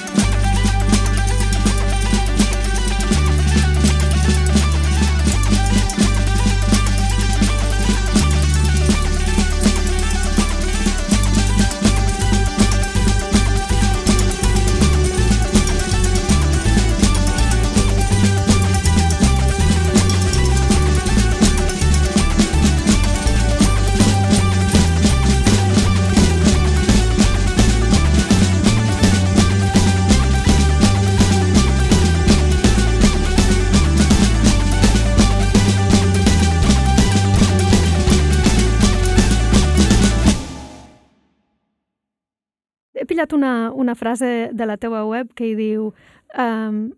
Pillat 43.24 43.34
una, 43.34 43.72
una 43.72 43.96
frase 43.96 44.50
de 44.51 44.65
la 44.65 44.77
teua 44.77 45.06
web 45.06 45.34
que 45.36 45.48
hi 45.48 45.56
diu 45.56 45.94
um, 46.38 46.92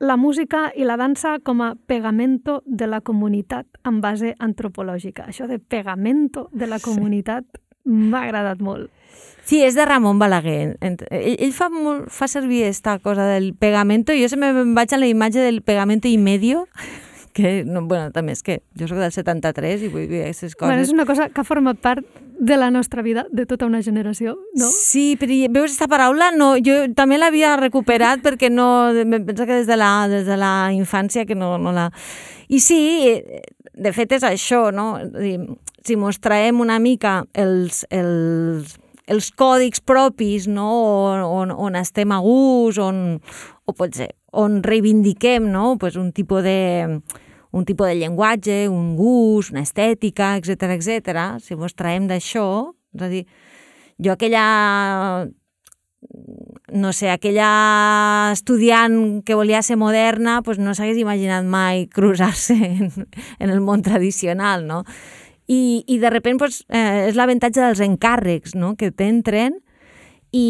la 0.00 0.16
música 0.16 0.72
i 0.74 0.84
la 0.84 0.96
dansa 0.96 1.38
com 1.42 1.62
a 1.62 1.74
pegamento 1.86 2.62
de 2.66 2.86
la 2.86 3.00
comunitat 3.00 3.66
en 3.84 4.00
base 4.00 4.34
antropològica. 4.38 5.28
Això 5.28 5.46
de 5.46 5.58
pegamento 5.58 6.48
de 6.52 6.66
la 6.66 6.80
comunitat 6.80 7.44
sí. 7.44 7.60
m'ha 7.84 8.24
agradat 8.26 8.60
molt. 8.60 8.90
Sí, 9.44 9.62
és 9.62 9.74
de 9.74 9.84
Ramon 9.84 10.18
Balaguer. 10.18 10.76
Ell, 10.80 10.98
ell 11.10 11.52
fa, 11.52 11.68
molt, 11.70 12.10
fa 12.10 12.28
servir 12.28 12.64
aquesta 12.64 12.98
cosa 12.98 13.26
del 13.26 13.54
pegamento. 13.54 14.12
Jo 14.12 14.28
sempre 14.28 14.50
em 14.50 14.74
vaig 14.74 14.92
a 14.92 14.98
la 14.98 15.06
imatge 15.06 15.40
del 15.40 15.62
pegamento 15.62 16.08
i 16.08 16.18
medio, 16.18 16.66
que, 17.32 17.62
no, 17.64 17.82
bueno, 17.88 18.10
també 18.12 18.34
és 18.36 18.42
que 18.44 18.60
jo 18.78 18.88
sóc 18.90 19.00
del 19.00 19.12
73 19.12 19.86
i 19.86 19.90
vull 19.92 20.08
dir 20.10 20.22
aquestes 20.26 20.54
coses... 20.54 20.68
Bueno, 20.68 20.84
és 20.84 20.92
una 20.92 21.06
cosa 21.08 21.28
que 21.32 21.40
ha 21.40 21.46
format 21.48 21.80
part 21.82 22.04
de 22.42 22.56
la 22.56 22.70
nostra 22.74 23.02
vida, 23.02 23.26
de 23.30 23.46
tota 23.46 23.66
una 23.66 23.82
generació, 23.82 24.36
no? 24.58 24.68
Sí, 24.72 25.16
però 25.20 25.36
veus 25.54 25.70
aquesta 25.70 25.88
paraula? 25.92 26.32
No, 26.34 26.56
jo 26.58 26.88
també 26.98 27.18
l'havia 27.20 27.54
recuperat 27.60 28.22
perquè 28.26 28.50
no... 28.50 28.68
Penso 29.12 29.46
que 29.46 29.62
des 29.62 29.70
de 29.70 29.78
la, 29.78 30.08
des 30.10 30.26
de 30.26 30.36
la 30.36 30.72
infància 30.74 31.26
que 31.26 31.38
no, 31.38 31.56
no 31.58 31.72
la... 31.72 31.88
I 32.52 32.60
sí, 32.60 32.82
de 33.72 33.92
fet 33.96 34.18
és 34.18 34.26
això, 34.26 34.66
no? 34.74 34.98
Si 35.82 35.96
mostrem 35.96 36.60
una 36.60 36.78
mica 36.82 37.22
els, 37.32 37.86
els, 37.90 38.76
els 39.06 39.30
còdics 39.34 39.82
propis, 39.82 40.46
no? 40.48 40.68
on, 41.26 41.50
on 41.50 41.76
estem 41.78 42.12
a 42.12 42.20
gust, 42.22 42.78
on, 42.82 43.20
o 43.66 43.74
potser, 43.74 44.12
on 44.32 44.62
reivindiquem 44.62 45.50
no? 45.52 45.76
pues 45.78 45.96
un 45.96 46.12
tipus 46.12 46.42
de 46.42 47.00
un 47.52 47.66
tipus 47.68 47.86
de 47.86 47.98
llenguatge, 48.00 48.68
un 48.68 48.96
gust, 48.96 49.52
una 49.52 49.60
estètica, 49.60 50.36
etc 50.40 50.72
etc. 50.78 51.18
si 51.44 51.54
mos 51.54 51.76
traiem 51.76 52.08
d'això, 52.08 52.72
és 52.96 53.04
a 53.04 53.10
dir, 53.12 53.26
jo 54.00 54.14
aquella 54.14 55.28
no 56.72 56.92
sé, 56.92 57.10
aquella 57.12 58.30
estudiant 58.32 59.22
que 59.22 59.36
volia 59.36 59.62
ser 59.62 59.76
moderna 59.76 60.40
pues 60.42 60.58
no 60.58 60.74
s'hagués 60.74 60.98
imaginat 60.98 61.44
mai 61.44 61.86
cruzar-se 61.92 62.56
en, 62.56 62.88
en 63.38 63.50
el 63.50 63.60
món 63.60 63.84
tradicional, 63.84 64.66
no? 64.66 64.82
I, 65.52 65.82
i 65.86 65.98
de 66.00 66.12
sobte 66.14 66.34
pues, 66.40 66.62
eh, 66.70 67.08
és 67.10 67.18
l'avantatge 67.18 67.60
dels 67.60 67.82
encàrrecs 67.84 68.56
no? 68.56 68.74
que 68.78 68.92
t'entren 68.94 69.58
i, 70.32 70.46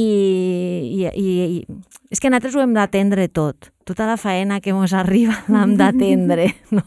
i, 0.95 1.07
i, 1.09 1.29
i 1.59 1.65
és 2.13 2.21
que 2.21 2.31
nosaltres 2.31 2.57
ho 2.57 2.63
hem 2.63 2.75
d'atendre 2.77 3.27
tot. 3.29 3.73
Tota 3.89 4.07
la 4.07 4.19
faena 4.21 4.61
que 4.61 4.75
ens 4.75 4.95
arriba 4.95 5.41
l'hem 5.53 5.77
d'atendre, 5.81 6.53
no? 6.71 6.85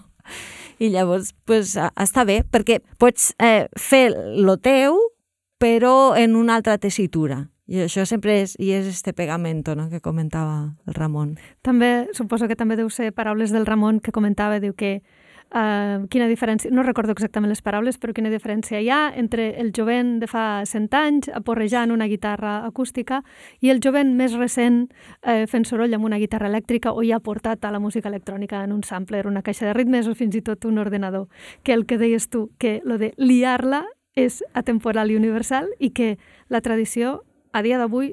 I 0.79 0.89
llavors, 0.91 1.31
pues, 1.47 1.75
està 1.79 2.25
bé, 2.27 2.41
perquè 2.51 2.81
pots 2.99 3.31
eh, 3.39 3.67
fer 3.79 4.09
lo 4.35 4.57
teu, 4.59 4.97
però 5.57 6.15
en 6.19 6.35
una 6.35 6.57
altra 6.59 6.77
tessitura. 6.77 7.45
I 7.65 7.85
això 7.87 8.03
sempre 8.05 8.35
és, 8.43 8.53
i 8.61 8.73
és 8.75 8.85
este 8.85 9.13
pegamento 9.17 9.73
no? 9.73 9.87
que 9.89 10.01
comentava 10.03 10.75
el 10.85 10.93
Ramon. 10.93 11.37
També, 11.65 12.11
suposo 12.13 12.47
que 12.47 12.57
també 12.59 12.77
deu 12.77 12.91
ser 12.93 13.09
paraules 13.15 13.55
del 13.55 13.65
Ramon 13.65 14.01
que 14.03 14.13
comentava, 14.13 14.59
diu 14.61 14.75
que 14.77 14.99
Uh, 15.55 16.03
quina 16.11 16.25
diferència, 16.27 16.67
no 16.67 16.83
recordo 16.83 17.13
exactament 17.15 17.47
les 17.47 17.61
paraules, 17.63 17.95
però 17.95 18.11
quina 18.11 18.27
diferència 18.27 18.81
hi 18.83 18.89
ha 18.91 19.13
entre 19.15 19.53
el 19.61 19.69
jovent 19.71 20.17
de 20.19 20.27
fa 20.27 20.65
100 20.67 20.97
anys 20.99 21.29
aporrejant 21.31 21.93
una 21.95 22.09
guitarra 22.11 22.57
acústica 22.67 23.21
i 23.63 23.71
el 23.71 23.79
jovent 23.79 24.11
més 24.19 24.35
recent 24.35 24.81
uh, 25.23 25.45
fent 25.47 25.63
soroll 25.63 25.95
amb 25.95 26.09
una 26.09 26.19
guitarra 26.19 26.49
elèctrica 26.51 26.91
o 26.91 27.05
ja 27.07 27.21
portat 27.23 27.63
a 27.63 27.71
la 27.71 27.79
música 27.79 28.11
electrònica 28.11 28.65
en 28.65 28.73
un 28.75 28.83
sampler, 28.83 29.23
una 29.31 29.45
caixa 29.47 29.69
de 29.69 29.77
ritmes 29.77 30.09
o 30.11 30.15
fins 30.19 30.35
i 30.35 30.43
tot 30.43 30.67
un 30.67 30.81
ordenador. 30.83 31.29
Que 31.63 31.71
el 31.71 31.85
que 31.87 32.01
deies 32.03 32.27
tu, 32.27 32.49
que 32.59 32.81
lo 32.83 32.97
de 32.99 33.13
liar-la 33.15 33.85
és 34.15 34.41
atemporal 34.59 35.11
i 35.11 35.15
universal 35.15 35.71
i 35.79 35.93
que 35.95 36.17
la 36.51 36.59
tradició 36.59 37.21
a 37.55 37.61
dia 37.63 37.77
d'avui 37.79 38.09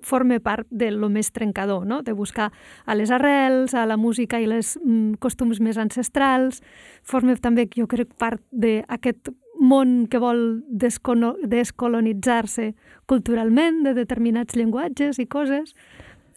forma 0.00 0.38
part 0.40 0.64
de 0.70 0.88
lo 0.90 1.10
més 1.12 1.28
trencador, 1.36 1.84
no? 1.84 2.00
de 2.02 2.14
buscar 2.16 2.48
a 2.86 2.94
les 2.96 3.10
arrels, 3.12 3.74
a 3.76 3.84
la 3.84 3.98
música 4.00 4.40
i 4.40 4.46
les 4.48 4.78
mm, 4.80 5.20
costums 5.20 5.60
més 5.60 5.76
ancestrals, 5.76 6.62
forma 7.04 7.36
també, 7.36 7.68
jo 7.76 7.84
crec, 7.86 8.08
part 8.16 8.40
d'aquest 8.48 9.28
món 9.60 10.06
que 10.08 10.20
vol 10.22 10.64
descolonitzar-se 10.72 12.70
culturalment 13.10 13.82
de 13.84 13.92
determinats 13.92 14.56
llenguatges 14.56 15.18
i 15.20 15.26
coses. 15.28 15.74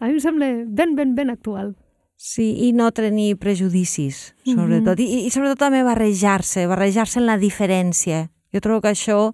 A 0.01 0.10
mi 0.10 0.17
em 0.17 0.20
sembla 0.20 0.51
ben, 0.67 0.98
ben, 1.00 1.15
ben 1.15 1.31
actual. 1.31 1.77
Sí, 2.20 2.67
i 2.67 2.74
no 2.75 2.91
tenir 2.91 3.38
prejudicis, 3.39 4.36
sobretot. 4.43 5.00
Mm 5.00 5.05
-hmm. 5.05 5.24
I, 5.24 5.25
I 5.25 5.29
sobretot 5.31 5.58
també 5.58 5.84
barrejar-se, 5.84 6.67
barrejar-se 6.67 7.20
en 7.20 7.25
la 7.25 7.38
diferència. 7.38 8.29
Jo 8.51 8.60
trobo 8.60 8.81
que 8.81 8.91
això 8.91 9.31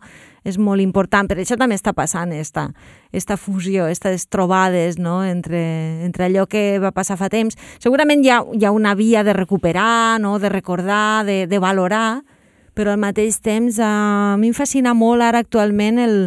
és 0.47 0.55
molt 0.57 0.79
important, 0.79 1.27
per 1.27 1.35
això 1.41 1.57
també 1.59 1.75
està 1.75 1.91
passant 1.95 2.31
esta, 2.31 2.69
esta 3.11 3.35
fusió, 3.35 3.85
aquestes 3.85 4.29
trobades 4.31 4.95
no? 4.97 5.19
entre, 5.27 5.59
entre 6.05 6.27
allò 6.27 6.45
que 6.47 6.79
va 6.79 6.93
passar 6.95 7.17
fa 7.19 7.27
temps. 7.33 7.57
Segurament 7.83 8.23
hi 8.23 8.31
ha, 8.31 8.39
hi 8.55 8.63
ha 8.63 8.71
una 8.71 8.95
via 8.95 9.25
de 9.27 9.35
recuperar, 9.35 10.21
no? 10.23 10.37
de 10.39 10.51
recordar, 10.53 11.25
de, 11.27 11.41
de 11.51 11.59
valorar, 11.59 12.23
però 12.77 12.93
al 12.93 13.01
mateix 13.01 13.41
temps 13.43 13.81
a 13.83 14.37
mi 14.39 14.53
em 14.53 14.55
fascina 14.55 14.93
molt 14.95 15.25
ara 15.25 15.43
actualment 15.43 15.99
el, 15.99 16.17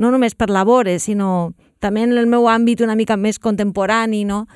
no 0.00 0.12
només 0.14 0.38
per 0.38 0.48
labores, 0.48 1.04
sinó 1.04 1.52
també 1.82 2.06
en 2.06 2.16
el 2.16 2.30
meu 2.30 2.48
àmbit 2.48 2.80
una 2.86 2.96
mica 2.96 3.18
més 3.20 3.38
contemporani, 3.38 4.24
no? 4.24 4.46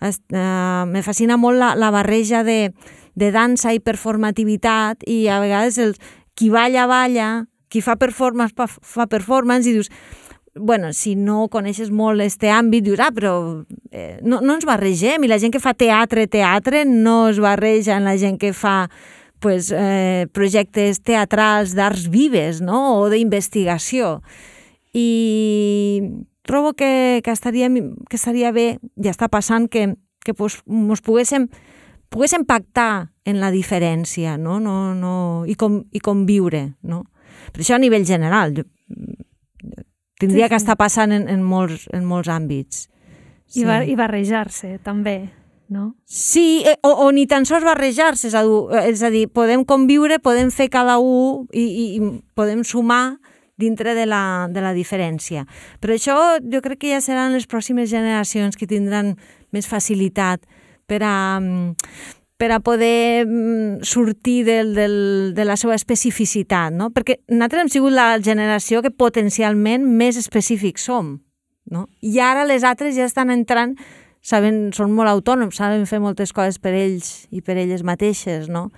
Es, 0.00 0.22
uh, 0.32 0.86
me 0.88 1.02
fascina 1.04 1.36
molt 1.36 1.58
la, 1.60 1.74
la 1.76 1.90
barreja 1.92 2.44
de, 2.44 2.70
de 3.18 3.28
dansa 3.34 3.74
i 3.76 3.82
performativitat 3.84 5.04
i 5.04 5.26
a 5.28 5.40
vegades 5.42 5.76
el, 5.82 5.96
qui 6.40 6.48
balla, 6.48 6.86
balla, 6.88 7.49
qui 7.70 7.80
fa 7.84 7.94
performance 7.96 8.52
fa 8.58 9.06
performance 9.06 9.70
i 9.70 9.76
dius, 9.76 9.90
bueno, 10.54 10.92
si 10.92 11.14
no 11.14 11.48
coneixes 11.48 11.90
molt 11.94 12.20
este 12.24 12.50
àmbit, 12.50 12.84
dius, 12.84 13.00
ah, 13.00 13.12
però 13.14 13.34
eh, 13.90 14.18
no, 14.22 14.40
no 14.42 14.56
ens 14.58 14.66
barregem, 14.66 15.22
i 15.24 15.30
la 15.30 15.38
gent 15.38 15.54
que 15.54 15.62
fa 15.62 15.74
teatre, 15.78 16.26
teatre, 16.26 16.84
no 16.84 17.28
es 17.30 17.38
barreja 17.42 17.96
en 17.96 18.08
la 18.08 18.16
gent 18.18 18.38
que 18.40 18.52
fa 18.56 18.90
pues, 19.40 19.70
eh, 19.72 20.26
projectes 20.34 21.00
teatrals 21.06 21.74
d'arts 21.78 22.08
vives, 22.12 22.60
no?, 22.60 23.00
o 23.00 23.08
d'investigació. 23.12 24.18
I 24.92 26.02
trobo 26.42 26.74
que, 26.74 27.22
que, 27.24 27.30
estaria, 27.30 27.70
que 27.70 28.18
estaria 28.18 28.50
bé, 28.52 28.80
ja 29.00 29.14
està 29.14 29.30
passant, 29.30 29.70
que, 29.70 29.94
que 30.26 30.34
pues, 30.34 30.60
mos 30.66 31.00
poguéssim, 31.00 31.46
poguéssim 32.10 32.44
pactar 32.44 33.14
en 33.24 33.38
la 33.40 33.52
diferència, 33.54 34.36
no? 34.36 34.58
No, 34.60 34.92
no, 34.98 35.14
i, 35.46 35.54
com, 35.54 35.84
i 35.94 36.02
conviure, 36.02 36.72
no? 36.82 37.04
Per 37.50 37.64
això 37.64 37.76
a 37.76 37.82
nivell 37.82 38.06
general, 38.06 38.54
jo, 38.56 38.64
tindria 40.20 40.46
sí, 40.46 40.48
sí. 40.48 40.52
que 40.52 40.60
estar 40.60 40.76
passant 40.80 41.12
en, 41.16 41.28
en, 41.32 41.42
molts, 41.42 41.88
en 41.96 42.06
molts 42.06 42.30
àmbits. 42.32 42.86
Sí. 43.50 43.62
I, 43.62 43.66
bar 43.66 43.82
I 43.88 43.96
barrejar-se, 43.98 44.76
també, 44.86 45.32
no? 45.70 45.94
Sí, 46.06 46.62
eh, 46.66 46.76
o, 46.86 46.92
o 47.06 47.08
ni 47.14 47.26
tan 47.30 47.48
sols 47.48 47.66
barrejar-se, 47.66 48.28
és, 48.30 48.36
a, 48.36 48.44
és 48.84 49.02
a 49.02 49.10
dir, 49.10 49.26
podem 49.32 49.64
conviure, 49.66 50.20
podem 50.22 50.52
fer 50.54 50.68
cada 50.70 50.98
un 51.02 51.46
i, 51.50 51.64
i, 51.64 51.84
i 51.98 52.14
podem 52.38 52.62
sumar 52.66 53.18
dintre 53.60 53.94
de 53.94 54.06
la, 54.08 54.48
de 54.50 54.62
la 54.64 54.72
diferència. 54.76 55.44
Però 55.80 55.94
això 55.94 56.16
jo 56.40 56.62
crec 56.64 56.80
que 56.84 56.94
ja 56.94 57.02
seran 57.04 57.34
les 57.36 57.46
pròximes 57.50 57.90
generacions 57.92 58.56
que 58.56 58.68
tindran 58.70 59.14
més 59.52 59.68
facilitat 59.68 60.46
per 60.90 61.02
a, 61.06 61.16
per 62.40 62.50
a 62.56 62.60
poder 62.64 63.26
mm, 63.26 63.82
sortir 63.84 64.46
del, 64.46 64.72
del, 64.74 65.34
de 65.36 65.44
la 65.44 65.58
seva 65.60 65.76
especificitat, 65.76 66.72
no? 66.72 66.88
Perquè 66.94 67.18
nosaltres 67.28 67.66
hem 67.66 67.72
sigut 67.74 67.92
la 67.92 68.14
generació 68.24 68.80
que 68.80 68.90
potencialment 68.90 69.84
més 69.84 70.16
específics 70.16 70.88
som, 70.88 71.18
no? 71.68 71.84
I 72.00 72.16
ara 72.24 72.46
les 72.48 72.64
altres 72.64 72.96
ja 72.96 73.04
estan 73.04 73.28
entrant, 73.34 73.76
saben, 74.24 74.70
són 74.72 74.96
molt 74.96 75.12
autònoms, 75.12 75.60
saben 75.60 75.84
fer 75.84 76.00
moltes 76.00 76.32
coses 76.32 76.56
per 76.56 76.72
ells 76.72 77.28
i 77.28 77.44
per 77.44 77.58
elles 77.60 77.84
mateixes, 77.84 78.48
no? 78.48 78.70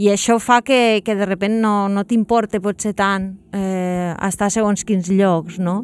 I 0.00 0.08
això 0.10 0.40
fa 0.42 0.62
que, 0.64 1.02
que 1.04 1.14
de 1.14 1.28
repent 1.28 1.60
no, 1.60 1.90
no 1.92 2.06
t'importe 2.08 2.58
potser 2.64 2.96
tant 2.96 3.34
eh, 3.52 4.16
estar 4.26 4.48
segons 4.50 4.80
quins 4.88 5.12
llocs, 5.12 5.60
no? 5.60 5.82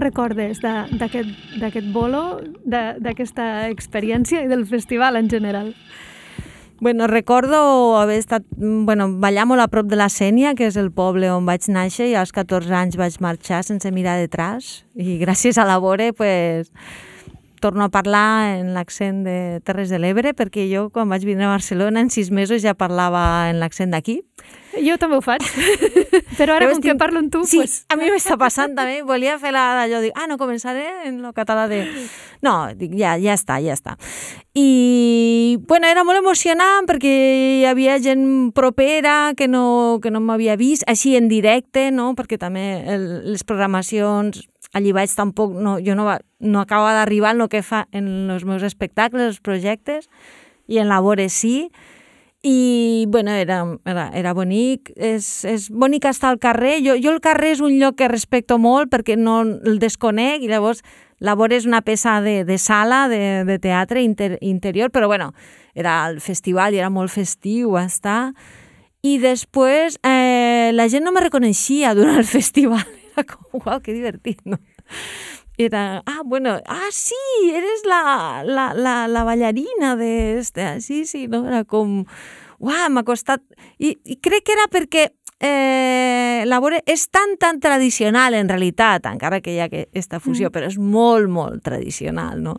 Recordes 0.00 0.62
d'aquest 0.62 1.90
bolo, 1.92 2.40
d'aquesta 2.64 3.68
experiència 3.68 4.44
i 4.44 4.48
del 4.50 4.64
festival 4.66 5.18
en 5.20 5.28
general? 5.30 5.74
Bueno, 6.80 7.08
recordo 7.08 7.98
haver 7.98 8.18
estat, 8.18 8.44
bueno, 8.56 9.08
ballar 9.18 9.48
molt 9.50 9.64
a 9.64 9.66
prop 9.66 9.88
de 9.90 9.96
la 9.98 10.06
Sènia, 10.06 10.54
que 10.54 10.68
és 10.70 10.76
el 10.78 10.92
poble 10.94 11.26
on 11.34 11.48
vaig 11.48 11.66
néixer, 11.66 12.06
i 12.06 12.14
als 12.14 12.30
14 12.30 12.70
anys 12.70 12.98
vaig 13.00 13.16
marxar 13.18 13.64
sense 13.66 13.90
mirar 13.90 14.14
detrás, 14.20 14.84
i 14.94 15.18
gràcies 15.24 15.58
a 15.58 15.66
la 15.66 15.80
Bore, 15.82 16.12
pues, 16.14 16.70
torno 17.58 17.82
a 17.82 17.90
parlar 17.90 18.60
en 18.60 18.72
l'accent 18.74 19.24
de 19.26 19.60
Terres 19.66 19.90
de 19.90 19.98
l'Ebre, 19.98 20.36
perquè 20.38 20.68
jo 20.70 20.88
quan 20.94 21.10
vaig 21.10 21.26
vindre 21.26 21.48
a 21.48 21.56
Barcelona 21.56 22.00
en 22.00 22.14
sis 22.14 22.30
mesos 22.30 22.62
ja 22.62 22.78
parlava 22.78 23.50
en 23.50 23.58
l'accent 23.58 23.90
d'aquí. 23.90 24.20
Jo 24.84 24.96
també 25.00 25.18
ho 25.18 25.22
faig, 25.24 25.44
però 26.38 26.56
ara 26.56 26.68
com 26.70 26.82
que 26.84 26.94
parlo 26.98 27.22
amb 27.22 27.32
tu... 27.32 27.42
Sí, 27.48 27.60
pues... 27.62 27.82
a 27.90 27.96
mi 27.98 28.10
m'està 28.12 28.38
passant 28.40 28.74
també, 28.76 29.00
volia 29.06 29.38
fer 29.42 29.52
la 29.54 29.64
d'allò, 29.80 30.02
dic, 30.04 30.14
ah, 30.16 30.26
no, 30.30 30.38
començaré 30.40 30.86
en 31.08 31.20
el 31.24 31.34
català 31.36 31.66
de... 31.70 31.82
No, 32.44 32.54
dic, 32.78 32.94
ja, 32.98 33.16
ja 33.18 33.34
està, 33.34 33.58
ja 33.64 33.74
està. 33.74 33.96
I, 34.58 35.58
bueno, 35.70 35.88
era 35.90 36.04
molt 36.06 36.20
emocionant 36.20 36.86
perquè 36.88 37.14
hi 37.60 37.64
havia 37.66 37.98
gent 38.02 38.52
propera 38.54 39.34
que 39.38 39.48
no, 39.50 39.98
que 40.02 40.12
no 40.14 40.22
m'havia 40.22 40.58
vist, 40.60 40.86
així 40.90 41.16
en 41.18 41.30
directe, 41.30 41.88
no?, 41.94 42.12
perquè 42.18 42.38
també 42.38 42.68
el, 42.86 43.08
les 43.32 43.44
programacions 43.46 44.44
allí 44.76 44.92
vaig 44.92 45.12
tampoc, 45.16 45.54
no, 45.56 45.78
jo 45.80 45.94
no, 45.96 46.04
va, 46.04 46.18
no 46.40 46.60
acaba 46.60 46.92
d'arribar 46.94 47.34
en 47.34 47.46
el 47.46 47.48
que 47.52 47.62
fa 47.64 47.86
en 47.92 48.30
els 48.30 48.44
meus 48.44 48.62
espectacles, 48.66 49.32
els 49.32 49.40
projectes, 49.40 50.08
i 50.68 50.78
en 50.82 50.90
labores 50.90 51.32
sí, 51.32 51.70
i 52.42 53.06
bueno, 53.08 53.32
era, 53.32 53.64
era, 53.84 54.10
era 54.14 54.32
bonic, 54.32 54.92
és, 54.94 55.26
és 55.48 55.68
bonic 55.74 56.06
estar 56.06 56.30
al 56.30 56.38
carrer, 56.38 56.78
jo, 56.84 56.94
jo 57.02 57.10
el 57.10 57.20
carrer 57.20 57.56
és 57.56 57.62
un 57.64 57.74
lloc 57.80 57.98
que 57.98 58.08
respecto 58.08 58.60
molt 58.62 58.92
perquè 58.92 59.16
no 59.18 59.40
el 59.42 59.80
desconec 59.82 60.44
i 60.44 60.50
llavors 60.50 60.84
labor 61.18 61.52
és 61.52 61.66
una 61.66 61.82
peça 61.82 62.20
de, 62.22 62.44
de 62.46 62.58
sala, 62.62 63.08
de, 63.10 63.42
de 63.44 63.58
teatre 63.58 64.04
inter, 64.06 64.36
interior, 64.40 64.92
però 64.94 65.08
bueno, 65.10 65.32
era 65.74 66.04
el 66.06 66.20
festival 66.22 66.74
i 66.74 66.78
era 66.78 66.90
molt 66.94 67.10
festiu 67.10 67.74
estar, 67.80 68.32
i 69.02 69.18
després 69.22 69.98
eh, 70.06 70.70
la 70.74 70.88
gent 70.90 71.06
no 71.06 71.12
me 71.14 71.24
reconeixia 71.24 71.94
durant 71.98 72.22
el 72.22 72.28
festival, 72.38 72.86
era 73.12 73.26
com, 73.26 73.60
uau, 73.64 73.82
que 73.82 73.96
divertit, 73.96 74.44
no? 74.46 74.62
Era, 75.58 76.02
ah, 76.06 76.22
bueno, 76.24 76.60
ah, 76.66 76.88
sí, 76.92 77.14
eres 77.52 77.82
la, 77.84 78.42
la, 78.46 78.72
la, 78.74 79.08
la 79.08 79.24
ballarina 79.24 79.96
de 79.96 80.38
este, 80.38 80.80
sí, 80.80 81.04
sí, 81.04 81.26
no? 81.26 81.46
Era 81.48 81.64
com, 81.64 82.04
uau, 82.58 82.90
m'ha 82.90 83.02
costat... 83.04 83.42
I, 83.78 83.96
I 84.06 84.18
crec 84.22 84.46
que 84.46 84.54
era 84.54 84.68
perquè 84.70 85.08
eh, 85.42 86.44
la 86.46 86.60
vore 86.62 86.84
és 86.86 87.08
tan, 87.10 87.34
tan 87.42 87.58
tradicional, 87.60 88.38
en 88.38 88.48
realitat, 88.48 89.10
encara 89.10 89.42
que 89.42 89.56
hi 89.56 89.58
ha 89.58 89.66
aquesta 89.66 90.22
fusió, 90.22 90.48
mm. 90.48 90.54
però 90.54 90.70
és 90.70 90.78
molt, 90.78 91.26
molt 91.26 91.62
tradicional, 91.66 92.38
no? 92.42 92.58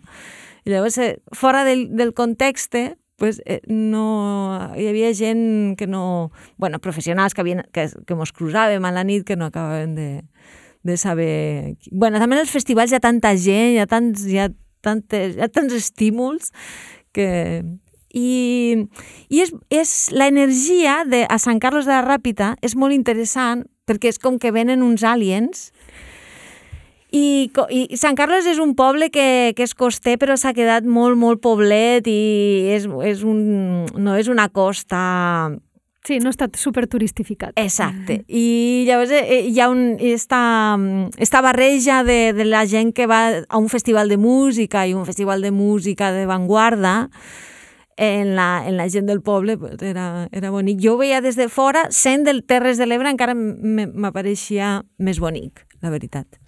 I 0.67 0.75
llavors, 0.75 0.99
eh, 0.99 1.21
fora 1.31 1.63
del, 1.63 1.87
del 1.95 2.13
context, 2.13 2.75
pues, 3.19 3.39
eh, 3.45 3.61
no, 3.67 4.73
hi 4.75 4.91
havia 4.91 5.13
gent 5.15 5.77
que 5.79 5.87
no... 5.87 6.31
bueno, 6.57 6.79
professionals 6.79 7.33
que, 7.33 7.47
havien, 7.47 7.63
que, 7.71 7.87
que 8.07 8.15
mos 8.15 8.35
cruzàvem 8.35 8.83
a 8.83 8.91
la 8.91 9.07
nit 9.07 9.23
que 9.27 9.39
no 9.39 9.47
acabaven 9.47 9.95
de, 9.95 10.09
de 10.83 10.97
saber... 10.97 11.75
bueno, 11.91 12.19
també 12.19 12.37
en 12.37 12.45
els 12.45 12.53
festivals 12.53 12.91
hi 12.91 12.97
ha 12.99 13.03
tanta 13.03 13.35
gent, 13.35 13.75
hi 13.75 13.81
ha 13.83 13.87
tants, 13.89 14.25
hi 14.27 14.39
ha 14.39 14.49
tantes, 14.85 15.35
hi 15.35 15.43
ha 15.43 15.51
tants 15.51 15.75
estímuls 15.75 16.53
que... 17.13 17.29
I, 18.09 18.87
i 19.29 19.41
és, 19.43 19.51
és 19.69 19.89
l'energia 20.17 21.03
de 21.05 21.27
a 21.29 21.35
Sant 21.37 21.59
Carlos 21.61 21.85
de 21.85 21.93
la 21.93 22.01
Ràpita 22.01 22.55
és 22.65 22.73
molt 22.73 22.95
interessant 22.95 23.67
perquè 23.85 24.09
és 24.09 24.17
com 24.17 24.39
que 24.41 24.49
venen 24.49 24.81
uns 24.81 25.03
aliens 25.05 25.67
I, 27.13 27.51
I 27.69 27.97
Sant 28.01 28.17
Carles 28.17 28.49
és 28.49 28.57
un 28.61 28.73
poble 28.77 29.11
que, 29.13 29.53
que 29.53 29.65
és 29.65 29.75
coster 29.77 30.17
però 30.17 30.39
s'ha 30.41 30.55
quedat 30.57 30.89
molt, 30.89 31.21
molt 31.21 31.41
poblet 31.45 32.09
i 32.09 32.69
és, 32.73 32.89
és 33.05 33.21
un, 33.21 33.85
no 33.93 34.17
és 34.17 34.29
una 34.29 34.49
costa 34.49 34.99
Sí, 36.07 36.19
no 36.23 36.31
està 36.31 36.47
super 36.55 36.87
turistificat. 36.87 37.53
Exacte. 37.59 38.21
I 38.27 38.85
llavors 38.87 39.11
eh, 39.13 39.41
hi 39.49 39.59
ha 39.59 39.67
un, 39.69 39.97
esta, 39.99 40.77
esta 41.17 41.41
barreja 41.41 42.03
de, 42.07 42.33
de 42.33 42.45
la 42.45 42.65
gent 42.67 42.93
que 42.95 43.05
va 43.05 43.43
a 43.43 43.57
un 43.57 43.69
festival 43.69 44.09
de 44.09 44.17
música 44.17 44.87
i 44.87 44.95
un 44.95 45.05
festival 45.05 45.43
de 45.43 45.51
música 45.51 46.13
de 46.15 46.25
vanguarda 46.25 47.09
en 47.99 48.35
la, 48.35 48.63
en 48.65 48.77
la 48.77 48.89
gent 48.89 49.07
del 49.07 49.21
poble 49.21 49.57
pues, 49.57 49.81
era, 49.81 50.29
era 50.31 50.49
bonic. 50.49 50.79
Jo 50.81 50.95
ho 50.95 51.01
veia 51.03 51.21
des 51.21 51.35
de 51.35 51.49
fora, 51.49 51.89
sent 51.91 52.23
del 52.23 52.45
Terres 52.47 52.79
de 52.79 52.87
l'Ebre 52.87 53.11
encara 53.11 53.35
m'apareixia 53.35 54.79
més 54.97 55.19
bonic, 55.19 55.67
la 55.83 55.91
veritat. 55.91 56.39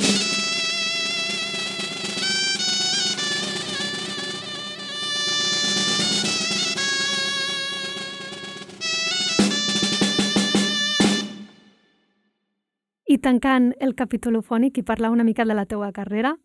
I 13.11 13.17
tancant 13.19 13.73
el 13.83 13.91
capítol 13.99 14.37
ofònic 14.39 14.77
i 14.79 14.85
parlar 14.87 15.09
una 15.11 15.25
mica 15.27 15.43
de 15.43 15.55
la 15.57 15.65
teua 15.67 15.89
carrera, 15.91 16.37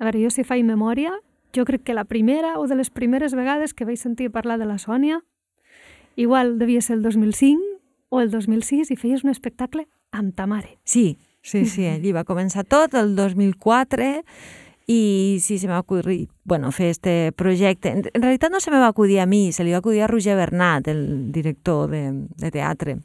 a 0.00 0.06
veure, 0.08 0.18
jo 0.18 0.30
si 0.34 0.42
faig 0.42 0.64
memòria, 0.66 1.12
jo 1.54 1.62
crec 1.68 1.84
que 1.86 1.94
la 1.94 2.02
primera 2.10 2.56
o 2.58 2.66
de 2.66 2.74
les 2.74 2.90
primeres 2.90 3.36
vegades 3.38 3.70
que 3.70 3.86
vaig 3.86 4.00
sentir 4.00 4.32
parlar 4.34 4.58
de 4.58 4.66
la 4.66 4.80
Sònia, 4.82 5.20
igual 6.16 6.58
devia 6.58 6.80
ser 6.82 6.96
el 6.96 7.02
2005 7.06 7.62
o 8.08 8.20
el 8.20 8.32
2006 8.32 8.90
i 8.90 8.96
feies 8.98 9.22
un 9.22 9.30
espectacle 9.30 9.86
amb 10.10 10.34
ta 10.34 10.48
mare. 10.50 10.80
Sí, 10.82 11.20
sí, 11.40 11.66
sí, 11.66 11.86
allí 11.92 12.10
va 12.10 12.26
començar 12.26 12.64
tot, 12.66 12.96
el 12.98 13.14
2004, 13.14 14.08
i 14.90 15.38
sí, 15.38 15.60
se 15.62 15.70
m'ha 15.70 15.78
acudit, 15.84 16.32
bueno, 16.42 16.72
fer 16.74 16.90
este 16.96 17.30
projecte. 17.30 17.94
En, 17.94 18.02
en 18.10 18.26
realitat 18.26 18.50
no 18.50 18.58
se 18.58 18.74
me 18.74 18.82
va 18.82 18.90
acudir 18.90 19.20
a 19.22 19.28
mi, 19.30 19.52
se 19.52 19.62
li 19.62 19.70
va 19.70 19.78
acudir 19.78 20.02
a 20.02 20.10
Roger 20.10 20.34
Bernat, 20.34 20.90
el 20.90 21.30
director 21.30 21.86
de, 21.94 22.26
de 22.42 22.50
teatre. 22.50 22.98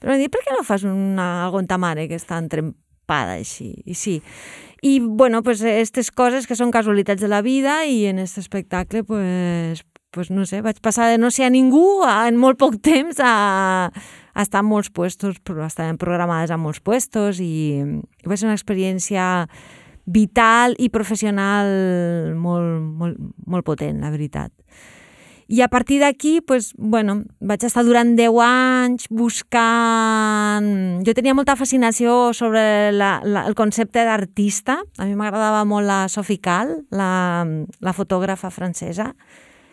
Però 0.00 0.14
em 0.14 0.22
dit, 0.22 0.32
per 0.32 0.42
què 0.44 0.54
no 0.56 0.64
fas 0.66 0.84
una, 0.88 1.46
algo 1.46 1.60
en 1.62 1.68
ta 1.70 1.78
mare 1.80 2.06
que 2.10 2.18
està 2.18 2.38
entrempada 2.42 3.36
així? 3.38 3.72
I 3.84 3.94
sí. 3.94 4.20
I, 4.82 4.98
bueno, 5.00 5.42
pues, 5.42 5.62
aquestes 5.64 6.12
coses 6.12 6.46
que 6.46 6.56
són 6.58 6.72
casualitats 6.74 7.22
de 7.22 7.30
la 7.32 7.42
vida 7.42 7.82
i 7.88 8.04
en 8.10 8.20
aquest 8.22 8.42
espectacle, 8.44 9.02
pues, 9.04 9.82
pues, 10.16 10.30
no 10.30 10.46
sé, 10.48 10.62
vaig 10.64 10.78
passar 10.84 11.10
de 11.12 11.18
no 11.18 11.30
ser 11.30 11.48
a 11.48 11.52
ningú 11.52 12.02
a, 12.04 12.26
en 12.28 12.38
molt 12.40 12.60
poc 12.60 12.78
temps 12.84 13.18
a, 13.20 13.92
a 13.92 14.44
estar 14.44 14.62
en 14.62 14.70
molts 14.70 14.92
puestos, 14.92 15.40
però 15.44 15.66
estaven 15.66 15.98
programades 16.00 16.52
a 16.52 16.60
molts 16.60 16.80
puestos 16.80 17.40
i, 17.44 17.82
i 17.82 18.28
va 18.28 18.36
ser 18.36 18.48
una 18.48 18.56
experiència 18.56 19.46
vital 20.06 20.76
i 20.78 20.88
professional 20.94 21.68
molt, 22.38 22.80
molt, 23.00 23.18
molt 23.46 23.66
potent, 23.66 24.00
la 24.00 24.12
veritat. 24.14 24.52
I 25.48 25.60
a 25.62 25.68
partir 25.68 26.00
d'aquí, 26.00 26.40
pues, 26.40 26.72
bueno, 26.76 27.22
vaig 27.38 27.62
estar 27.64 27.84
durant 27.86 28.16
10 28.18 28.34
anys 28.42 29.06
buscant... 29.14 30.66
Jo 31.06 31.14
tenia 31.14 31.36
molta 31.38 31.54
fascinació 31.54 32.32
sobre 32.34 32.90
la, 32.90 33.20
la, 33.22 33.44
el 33.46 33.54
concepte 33.54 34.02
d'artista. 34.02 34.80
A 34.98 35.06
mi 35.06 35.14
m'agradava 35.14 35.62
molt 35.64 35.86
la 35.86 36.00
Sophie 36.10 36.42
Kahl, 36.42 36.80
la, 36.90 37.46
la 37.78 37.94
fotògrafa 37.94 38.50
francesa, 38.50 39.12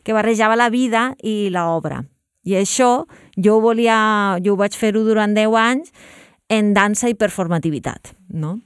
que 0.06 0.14
barrejava 0.14 0.60
la 0.60 0.70
vida 0.70 1.16
i 1.26 1.50
l'obra. 1.50 2.04
I 2.46 2.60
això 2.60 3.08
jo 3.40 3.58
ho 3.58 3.64
volia, 3.64 4.38
jo 4.46 4.54
ho 4.54 4.60
vaig 4.60 4.78
fer-ho 4.78 5.02
durant 5.08 5.34
10 5.34 5.58
anys 5.58 5.90
en 6.54 6.74
dansa 6.78 7.10
i 7.10 7.18
performativitat, 7.18 8.14
no? 8.30 8.60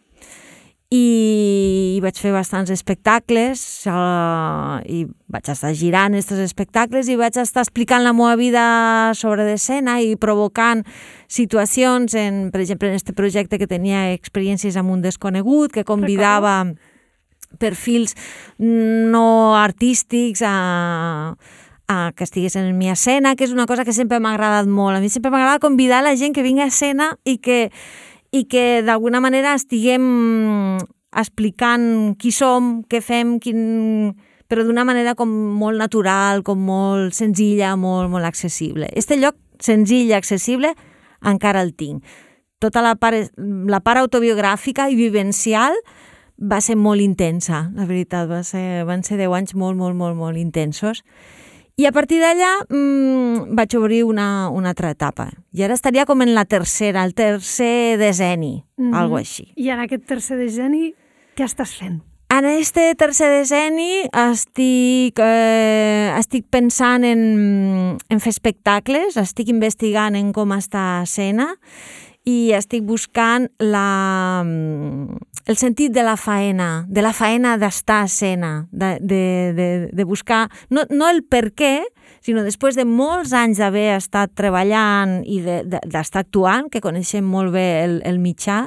I 0.94 2.00
vaig 2.00 2.16
fer 2.16 2.32
bastants 2.32 2.72
espectacles 2.72 3.62
uh, 3.92 4.80
i 4.88 5.02
vaig 5.28 5.50
estar 5.52 5.74
girant 5.76 6.16
aquests 6.16 6.40
espectacles 6.46 7.10
i 7.12 7.18
vaig 7.20 7.36
estar 7.42 7.66
explicant 7.66 8.06
la 8.06 8.14
meva 8.16 8.38
vida 8.40 8.64
sobre 9.20 9.44
d'escena 9.44 9.98
i 10.00 10.16
provocant 10.16 10.86
situacions, 11.28 12.16
en, 12.16 12.48
per 12.54 12.64
exemple, 12.64 12.88
en 12.88 12.96
aquest 12.96 13.12
projecte 13.18 13.60
que 13.60 13.68
tenia 13.68 14.14
experiències 14.14 14.80
amb 14.80 14.96
un 14.96 15.04
desconegut, 15.04 15.76
que 15.76 15.84
convidava 15.84 16.64
perfils 17.60 18.16
no 18.60 19.58
artístics 19.60 20.40
a, 20.46 21.36
a 21.92 22.12
que 22.16 22.24
estiguessin 22.24 22.64
en 22.64 22.78
mi 22.78 22.90
escena, 22.92 23.36
que 23.36 23.44
és 23.44 23.52
una 23.52 23.68
cosa 23.68 23.84
que 23.84 23.96
sempre 23.96 24.22
m'ha 24.24 24.36
agradat 24.36 24.72
molt. 24.72 24.96
A 24.96 25.04
mi 25.04 25.12
sempre 25.12 25.32
m'agrada 25.32 25.60
convidar 25.60 26.00
la 26.04 26.16
gent 26.16 26.36
que 26.36 26.48
vingui 26.48 26.64
a 26.64 26.72
escena 26.72 27.18
i 27.28 27.38
que 27.44 27.72
i 28.32 28.46
que 28.52 28.82
d'alguna 28.86 29.22
manera 29.24 29.56
estiguem 29.56 30.78
explicant 31.18 32.16
qui 32.20 32.32
som, 32.36 32.84
què 32.90 33.02
fem, 33.02 33.38
quin... 33.40 34.14
però 34.48 34.64
d'una 34.64 34.86
manera 34.88 35.16
com 35.16 35.32
molt 35.60 35.80
natural, 35.80 36.44
com 36.44 36.60
molt 36.60 37.16
senzilla, 37.16 37.76
molt, 37.76 38.10
molt 38.12 38.28
accessible. 38.28 38.90
Este 38.96 39.18
lloc 39.20 39.36
senzill 39.64 40.12
i 40.12 40.16
accessible 40.16 40.74
encara 41.26 41.64
el 41.66 41.74
tinc. 41.76 42.04
Tota 42.60 42.82
la 42.82 42.96
part, 42.96 43.32
la 43.38 43.82
part 43.86 44.02
autobiogràfica 44.02 44.88
i 44.90 44.98
vivencial 44.98 45.76
va 46.38 46.62
ser 46.62 46.78
molt 46.78 47.02
intensa, 47.02 47.68
la 47.74 47.86
veritat, 47.90 48.28
va 48.30 48.44
ser, 48.46 48.86
van 48.86 49.04
ser 49.04 49.18
10 49.18 49.34
anys 49.34 49.56
molt, 49.58 49.78
molt, 49.78 49.98
molt, 49.98 50.16
molt 50.18 50.38
intensos. 50.38 51.04
I 51.78 51.86
a 51.86 51.92
partir 51.94 52.18
d'allà 52.18 52.56
mmm, 52.72 53.54
vaig 53.54 53.76
obrir 53.78 54.00
una, 54.08 54.50
una 54.50 54.72
altra 54.74 54.90
etapa. 54.96 55.28
I 55.54 55.62
ara 55.62 55.76
estaria 55.78 56.08
com 56.10 56.24
en 56.26 56.32
la 56.34 56.48
tercera, 56.50 57.04
el 57.06 57.14
tercer 57.14 58.00
decenni, 58.02 58.66
mm 58.78 58.90
-hmm. 58.90 58.98
algo 58.98 59.18
així. 59.18 59.54
I 59.56 59.70
en 59.70 59.80
aquest 59.86 60.08
tercer 60.08 60.38
decenni, 60.38 60.96
què 61.36 61.46
estàs 61.46 61.78
fent? 61.78 62.02
En 62.30 62.46
este 62.46 62.96
tercer 62.96 63.30
decenni 63.30 64.10
estic, 64.12 65.20
eh, 65.20 66.18
estic 66.18 66.46
pensant 66.50 67.04
en, 67.04 67.98
en 68.10 68.20
fer 68.20 68.30
espectacles, 68.30 69.16
estic 69.16 69.48
investigant 69.48 70.16
en 70.16 70.34
com 70.34 70.50
està 70.52 71.04
escena 71.04 71.56
i 72.26 72.54
estic 72.54 72.84
buscant 72.84 73.48
la, 73.60 74.44
el 75.48 75.56
sentit 75.56 75.94
de 75.96 76.04
la 76.04 76.18
faena, 76.20 76.86
de 76.92 77.02
la 77.02 77.14
faena 77.16 77.56
d'estar 77.58 78.02
a 78.04 78.08
escena, 78.10 78.68
de, 78.72 78.98
de, 79.00 79.22
de, 79.56 79.68
de 79.96 80.04
buscar, 80.04 80.50
no, 80.70 80.84
no 80.92 81.08
el 81.08 81.22
per 81.24 81.54
què, 81.56 81.86
sinó 82.20 82.44
després 82.44 82.76
de 82.76 82.84
molts 82.84 83.32
anys 83.32 83.62
d'haver 83.62 83.94
estat 83.96 84.34
treballant 84.36 85.22
i 85.24 85.40
d'estar 85.46 85.86
de, 85.88 85.88
de, 85.88 86.20
actuant, 86.20 86.68
que 86.68 86.84
coneixem 86.84 87.24
molt 87.24 87.56
bé 87.56 87.66
el, 87.86 88.02
el 88.04 88.20
mitjà, 88.20 88.66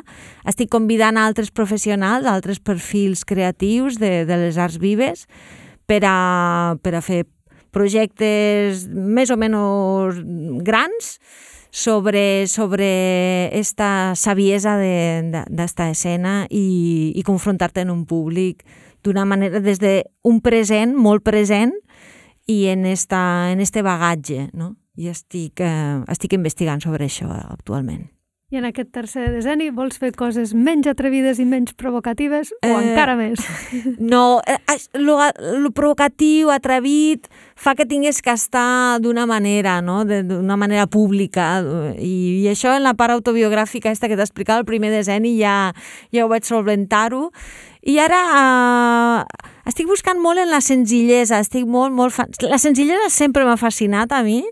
estic 0.49 0.73
convidant 0.73 1.21
altres 1.21 1.53
professionals, 1.53 2.25
altres 2.25 2.65
perfils 2.65 3.27
creatius 3.29 4.01
de, 4.01 4.25
de 4.25 4.41
les 4.41 4.57
arts 4.57 4.81
vives 4.81 5.27
per 5.85 6.01
a, 6.09 6.17
per 6.81 6.97
a 6.97 7.05
fer 7.05 7.27
projectes 7.77 8.87
més 8.89 9.29
o 9.29 9.37
menys 9.37 10.25
grans, 10.65 11.13
sobre, 11.71 12.47
sobre 12.47 13.51
esta 13.57 14.15
saviesa 14.17 14.77
d'esta 14.77 15.87
de, 15.87 15.91
escena 15.91 16.35
i, 16.51 17.13
i 17.15 17.23
confrontar-te 17.23 17.83
en 17.83 17.91
un 17.91 18.05
públic 18.07 18.65
d'una 19.03 19.25
manera, 19.25 19.61
des 19.61 19.81
d'un 19.81 20.37
de 20.37 20.41
present, 20.43 20.95
molt 20.95 21.25
present, 21.25 21.73
i 22.47 22.67
en, 22.67 22.85
esta, 22.87 23.53
en 23.53 23.61
este 23.61 23.83
bagatge, 23.83 24.51
no? 24.53 24.75
I 24.97 25.09
estic, 25.09 25.63
eh, 25.63 26.03
estic 26.11 26.35
investigant 26.37 26.83
sobre 26.83 27.07
això 27.07 27.31
actualment. 27.31 28.11
I 28.51 28.59
en 28.59 28.65
aquest 28.67 28.89
tercer 28.91 29.29
decenni 29.31 29.69
vols 29.71 30.01
fer 30.03 30.09
coses 30.19 30.51
menys 30.59 30.89
atrevides 30.91 31.39
i 31.39 31.45
menys 31.47 31.71
provocatives 31.79 32.49
o 32.59 32.67
eh, 32.67 32.73
encara 32.75 33.15
més? 33.15 33.39
No, 34.13 34.41
el 34.43 35.11
eh, 35.15 35.71
provocatiu, 35.71 36.51
atrevit, 36.51 37.29
fa 37.55 37.77
que 37.79 37.87
tingués 37.87 38.19
que 38.27 38.35
estar 38.35 38.99
d'una 39.05 39.23
manera, 39.31 39.79
no? 39.87 40.03
d'una 40.03 40.57
manera 40.59 40.89
pública. 40.91 41.61
I, 41.95 42.43
I 42.43 42.49
això 42.51 42.75
en 42.75 42.83
la 42.89 42.97
part 42.99 43.15
autobiogràfica 43.15 43.93
aquesta 43.93 44.11
que 44.11 44.19
t'explicava 44.19 44.65
el 44.65 44.67
primer 44.67 44.91
decenni 44.91 45.37
ja, 45.39 45.71
ja 46.11 46.27
ho 46.27 46.31
vaig 46.33 46.49
solventar-ho. 46.49 47.29
I 47.87 48.01
ara 48.03 48.19
eh, 48.35 49.47
estic 49.71 49.87
buscant 49.87 50.19
molt 50.19 50.43
en 50.43 50.51
la 50.51 50.59
senzillesa, 50.65 51.39
estic 51.39 51.71
molt, 51.71 51.95
molt... 51.95 52.19
Fa... 52.19 52.27
La 52.51 52.59
senzillesa 52.59 53.13
sempre 53.15 53.47
m'ha 53.47 53.61
fascinat 53.61 54.11
a 54.11 54.25
mi, 54.27 54.43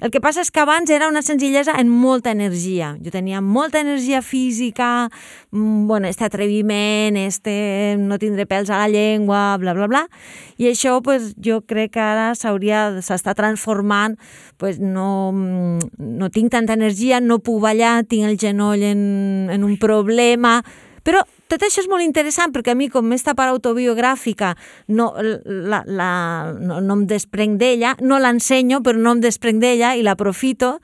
el 0.00 0.12
que 0.14 0.20
passa 0.22 0.42
és 0.44 0.50
que 0.54 0.62
abans 0.62 0.90
era 0.94 1.08
una 1.10 1.22
senzillesa 1.26 1.74
en 1.80 1.88
molta 1.90 2.30
energia. 2.30 2.92
Jo 3.02 3.10
tenia 3.10 3.40
molta 3.42 3.80
energia 3.80 4.22
física, 4.22 5.10
mm, 5.50 5.86
bueno, 5.86 6.06
este 6.06 6.24
atreviment, 6.24 7.16
este 7.16 7.96
no 7.98 8.18
tindré 8.18 8.46
pèls 8.46 8.70
a 8.70 8.78
la 8.78 8.88
llengua, 8.88 9.56
bla, 9.58 9.74
bla, 9.74 9.86
bla. 9.86 10.08
I 10.56 10.70
això, 10.70 11.02
pues, 11.02 11.34
jo 11.42 11.62
crec 11.62 11.92
que 11.92 12.00
ara 12.00 12.34
s'hauria, 12.34 13.00
s'està 13.02 13.34
transformant, 13.34 14.18
pues, 14.56 14.78
no, 14.78 15.32
mm, 15.32 15.78
no 15.98 16.30
tinc 16.30 16.50
tanta 16.52 16.74
energia, 16.74 17.20
no 17.20 17.40
puc 17.40 17.60
ballar, 17.60 18.04
tinc 18.04 18.24
el 18.24 18.38
genoll 18.38 18.82
en, 18.82 19.48
en 19.50 19.64
un 19.64 19.76
problema, 19.78 20.62
però 21.02 21.24
tot 21.48 21.64
això 21.64 21.82
és 21.82 21.88
molt 21.88 22.04
interessant 22.04 22.52
perquè 22.52 22.74
a 22.74 22.78
mi, 22.78 22.90
com 22.92 23.08
aquesta 23.08 23.34
part 23.38 23.52
autobiogràfica, 23.54 24.54
no, 24.92 25.10
la, 25.18 25.82
la, 25.86 26.12
no, 26.60 26.80
no 26.84 26.96
em 27.00 27.04
desprenc 27.08 27.58
d'ella, 27.60 27.94
no 28.04 28.20
l'ensenyo, 28.20 28.82
però 28.84 29.00
no 29.00 29.16
em 29.16 29.22
desprenc 29.24 29.62
d'ella 29.64 29.94
i 29.96 30.04
l'aprofito, 30.04 30.76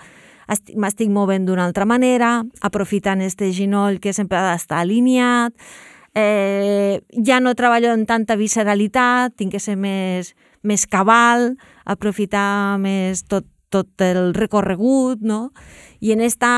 m'estic 0.77 1.11
movent 1.13 1.47
d'una 1.49 1.65
altra 1.69 1.87
manera, 1.89 2.39
aprofitant 2.65 3.23
este 3.25 3.51
ginoll 3.53 4.01
que 4.01 4.13
sempre 4.17 4.41
ha 4.41 4.53
d'estar 4.53 4.83
alineat, 4.83 5.55
eh, 6.15 7.01
ja 7.25 7.41
no 7.41 7.55
treballo 7.59 7.93
amb 7.93 8.09
tanta 8.09 8.37
visceralitat, 8.41 9.37
tinc 9.37 9.53
que 9.53 9.61
ser 9.61 9.77
més, 9.77 10.35
més 10.63 10.87
cabal, 10.87 11.55
aprofitar 11.85 12.79
més 12.81 13.25
tot, 13.29 13.47
tot 13.69 14.05
el 14.05 14.33
recorregut, 14.37 15.21
no? 15.21 15.51
I 16.01 16.13
en 16.15 16.23
esta 16.23 16.53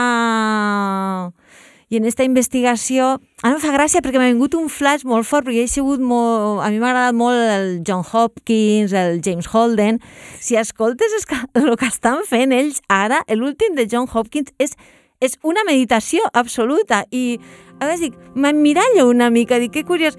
i 1.88 1.98
en 2.00 2.02
aquesta 2.02 2.24
investigació, 2.26 3.12
a 3.42 3.50
mi 3.50 3.54
em 3.54 3.60
fa 3.62 3.70
gràcia 3.70 4.02
perquè 4.02 4.18
m'ha 4.18 4.32
vingut 4.32 4.56
un 4.58 4.66
flash 4.72 5.04
molt 5.06 5.26
fort, 5.28 5.46
perquè 5.46 5.66
he 5.66 5.70
sigut 5.70 6.02
molt, 6.02 6.58
a 6.64 6.70
mi 6.72 6.80
m'ha 6.82 6.90
agradat 6.90 7.14
molt 7.14 7.38
el 7.38 7.68
John 7.86 8.02
Hopkins, 8.02 8.90
el 8.90 9.20
James 9.22 9.46
Holden. 9.52 10.00
Si 10.42 10.58
escoltes 10.58 11.14
és 11.20 11.28
que, 11.30 11.38
el 11.62 11.76
que 11.78 11.86
estan 11.86 12.24
fent 12.26 12.54
ells 12.56 12.80
ara, 12.90 13.22
l'últim 13.38 13.78
de 13.78 13.86
John 13.90 14.10
Hopkins 14.10 14.50
és, 14.58 14.74
és 15.22 15.38
una 15.46 15.62
meditació 15.68 16.26
absoluta 16.34 17.04
i 17.14 17.38
a 17.76 17.84
vegades 17.84 18.02
dic, 18.08 18.18
m'emmirallo 18.34 19.06
una 19.10 19.30
mica, 19.30 19.60
dic, 19.62 19.74
que 19.76 19.84
curiós. 19.84 20.18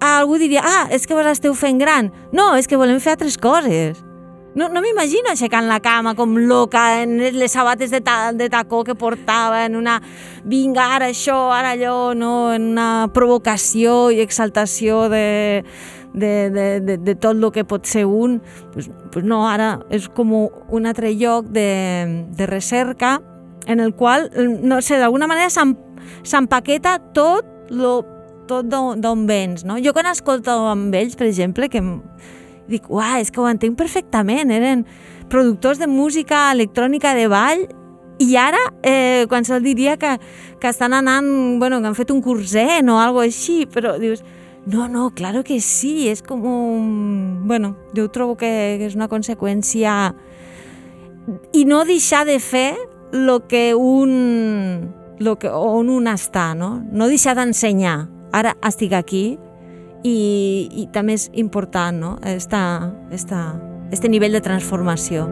Ah, 0.00 0.18
algú 0.18 0.40
diria, 0.40 0.64
ah, 0.64 0.88
és 0.90 1.06
que 1.06 1.14
vos 1.14 1.28
esteu 1.30 1.54
fent 1.54 1.78
gran. 1.78 2.10
No, 2.32 2.56
és 2.58 2.66
que 2.66 2.80
volem 2.80 2.98
fer 2.98 3.14
altres 3.14 3.38
coses. 3.38 4.02
No, 4.54 4.68
no 4.70 4.78
m'imagino 4.84 5.32
aixecant 5.32 5.66
la 5.66 5.80
cama 5.82 6.12
com 6.14 6.36
loca, 6.38 7.02
en 7.02 7.16
les 7.18 7.50
sabates 7.52 7.90
de, 7.90 7.98
ta, 8.06 8.30
de 8.32 8.46
tacó 8.50 8.84
que 8.86 8.94
portava, 8.94 9.64
en 9.66 9.74
una 9.74 9.96
vinga, 10.46 10.92
ara 10.94 11.08
això, 11.10 11.48
ara 11.50 11.72
allò, 11.74 12.14
no? 12.14 12.52
en 12.54 12.68
una 12.70 13.08
provocació 13.14 14.12
i 14.14 14.20
exaltació 14.22 15.08
de, 15.10 15.64
de, 16.14 16.32
de, 16.54 16.68
de, 16.86 16.96
de 17.02 17.14
tot 17.16 17.34
el 17.34 17.50
que 17.50 17.66
pot 17.66 17.90
ser 17.90 18.04
un. 18.06 18.38
Pues, 18.72 18.92
pues 19.10 19.26
no, 19.26 19.42
ara 19.50 19.80
és 19.90 20.06
com 20.06 20.30
un 20.38 20.86
altre 20.86 21.10
lloc 21.18 21.50
de, 21.50 22.24
de 22.38 22.46
recerca 22.46 23.18
en 23.66 23.80
el 23.80 23.94
qual, 23.98 24.30
no 24.62 24.80
sé, 24.82 25.00
d'alguna 25.02 25.26
manera 25.26 25.50
s'empaqueta 25.50 27.00
tot 27.16 27.70
lo, 27.74 28.04
tot 28.46 28.70
d'on 28.70 29.26
vens, 29.26 29.64
no? 29.66 29.80
Jo 29.82 29.94
quan 29.96 30.06
escolto 30.06 30.54
amb 30.70 30.94
ells, 30.94 31.18
per 31.18 31.26
exemple, 31.26 31.68
que 31.72 31.82
dic, 32.68 32.88
uah, 32.88 33.18
és 33.20 33.30
que 33.30 33.40
ho 33.42 33.48
entenc 33.48 33.76
perfectament, 33.78 34.52
eren 34.54 34.84
productors 35.32 35.80
de 35.80 35.88
música 35.90 36.50
electrònica 36.52 37.14
de 37.16 37.28
ball 37.32 37.66
i 38.22 38.36
ara, 38.38 38.60
eh, 38.86 39.26
quan 39.28 39.44
se'l 39.44 39.64
diria 39.64 39.96
que, 39.98 40.16
que 40.60 40.70
estan 40.70 40.94
anant, 40.94 41.58
bueno, 41.58 41.80
que 41.80 41.90
han 41.90 41.98
fet 41.98 42.12
un 42.14 42.22
curset 42.22 42.86
o 42.88 43.00
algo 43.02 43.24
així, 43.24 43.64
però 43.66 43.96
dius, 43.98 44.22
no, 44.66 44.88
no, 44.88 45.10
claro 45.10 45.42
que 45.44 45.60
sí, 45.60 46.08
és 46.08 46.22
com 46.22 46.44
un... 46.48 47.42
Bueno, 47.44 47.74
jo 47.96 48.08
trobo 48.08 48.38
que, 48.40 48.76
que 48.80 48.88
és 48.88 48.96
una 48.96 49.10
conseqüència... 49.12 50.14
I 51.56 51.64
no 51.64 51.84
deixar 51.88 52.24
de 52.28 52.38
fer 52.40 52.76
lo 53.12 53.42
que 53.48 53.74
un... 53.74 54.94
Lo 55.18 55.36
que, 55.38 55.50
on 55.52 55.90
un 55.92 56.08
està, 56.10 56.52
no? 56.58 56.78
No 56.92 57.08
deixar 57.12 57.36
d'ensenyar. 57.36 58.08
Ara 58.34 58.56
estic 58.66 58.94
aquí, 58.96 59.38
i, 60.04 60.68
i 60.84 60.86
també 60.92 61.16
és 61.18 61.30
important 61.32 61.98
no? 61.98 62.12
esta, 62.28 62.92
esta, 63.10 63.40
este 63.90 64.12
nivell 64.12 64.36
de 64.36 64.44
transformació. 64.44 65.26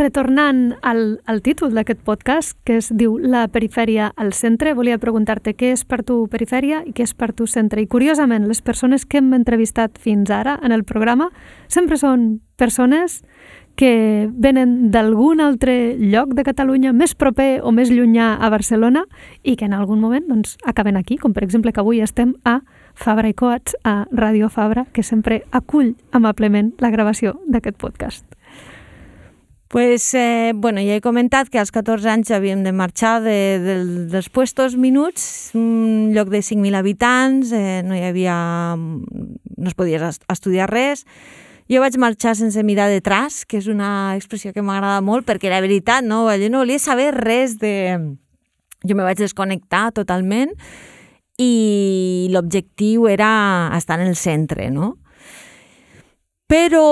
Retornant 0.00 0.74
al, 0.82 1.20
al 1.28 1.42
títol 1.44 1.74
d'aquest 1.76 2.00
podcast, 2.02 2.56
que 2.64 2.78
es 2.80 2.88
diu 2.90 3.18
La 3.20 3.44
perifèria 3.52 4.10
al 4.16 4.32
centre, 4.32 4.72
volia 4.74 4.98
preguntar-te 4.98 5.52
què 5.54 5.74
és 5.76 5.84
per 5.84 6.00
tu 6.08 6.24
perifèria 6.32 6.80
i 6.88 6.94
què 6.96 7.04
és 7.04 7.14
per 7.14 7.30
tu 7.36 7.46
centre. 7.46 7.82
I 7.84 7.90
curiosament, 7.90 8.48
les 8.48 8.64
persones 8.64 9.04
que 9.04 9.20
hem 9.20 9.34
entrevistat 9.36 10.00
fins 10.00 10.32
ara 10.32 10.58
en 10.64 10.72
el 10.72 10.84
programa 10.88 11.30
sempre 11.68 12.00
són 12.00 12.40
persones 12.56 13.20
que 13.80 14.28
venen 14.32 14.90
d'algun 14.92 15.40
altre 15.40 15.94
lloc 15.96 16.34
de 16.36 16.44
Catalunya 16.44 16.92
més 16.92 17.14
proper 17.14 17.60
o 17.64 17.72
més 17.72 17.92
llunyà 17.92 18.34
a 18.36 18.50
Barcelona 18.52 19.06
i 19.42 19.54
que 19.56 19.64
en 19.68 19.76
algun 19.76 20.02
moment 20.02 20.26
doncs, 20.28 20.58
acaben 20.68 20.98
aquí, 21.00 21.16
com 21.16 21.32
per 21.32 21.46
exemple 21.46 21.72
que 21.72 21.80
avui 21.80 22.02
estem 22.04 22.34
a 22.44 22.60
Fabra 22.92 23.30
i 23.30 23.36
Coats, 23.36 23.78
a 23.84 24.04
Ràdio 24.12 24.50
Fabra, 24.52 24.84
que 24.92 25.06
sempre 25.06 25.44
acull 25.50 25.94
amablement 26.12 26.74
la 26.80 26.92
gravació 26.92 27.38
d'aquest 27.48 27.80
podcast. 27.80 28.29
Pues, 29.70 30.14
eh, 30.14 30.50
bueno, 30.52 30.80
ja 30.80 30.96
he 30.98 31.00
comentat 31.00 31.46
que 31.46 31.60
als 31.60 31.70
14 31.70 32.08
anys 32.10 32.32
havíem 32.34 32.64
de 32.66 32.72
marxar 32.74 33.20
de, 33.22 33.60
de, 33.62 33.74
dels 34.10 34.26
puestos 34.26 34.74
minuts, 34.74 35.52
un 35.54 36.10
lloc 36.10 36.26
de 36.32 36.40
5.000 36.42 36.74
habitants, 36.74 37.52
eh, 37.54 37.84
no 37.86 37.94
hi 37.94 38.02
havia... 38.02 38.34
no 38.74 39.68
es 39.70 39.76
podia 39.78 40.10
estudiar 40.10 40.66
res. 40.74 41.04
Jo 41.70 41.84
vaig 41.84 41.94
marxar 42.02 42.34
sense 42.34 42.64
mirar 42.66 42.88
detrás, 42.90 43.44
que 43.46 43.60
és 43.62 43.68
una 43.70 44.16
expressió 44.18 44.50
que 44.50 44.58
m'agrada 44.66 45.04
molt, 45.06 45.22
perquè 45.30 45.54
la 45.54 45.62
veritat, 45.62 46.02
no, 46.02 46.24
jo 46.34 46.50
no 46.50 46.64
volia 46.64 46.82
saber 46.82 47.12
res 47.14 47.60
de... 47.62 47.94
Jo 48.82 48.98
me 48.98 49.06
vaig 49.06 49.22
desconnectar 49.22 49.92
totalment 49.94 50.50
i 51.38 52.26
l'objectiu 52.34 53.06
era 53.06 53.70
estar 53.78 54.02
en 54.02 54.10
el 54.10 54.18
centre, 54.18 54.66
no? 54.74 54.96
Però, 56.50 56.82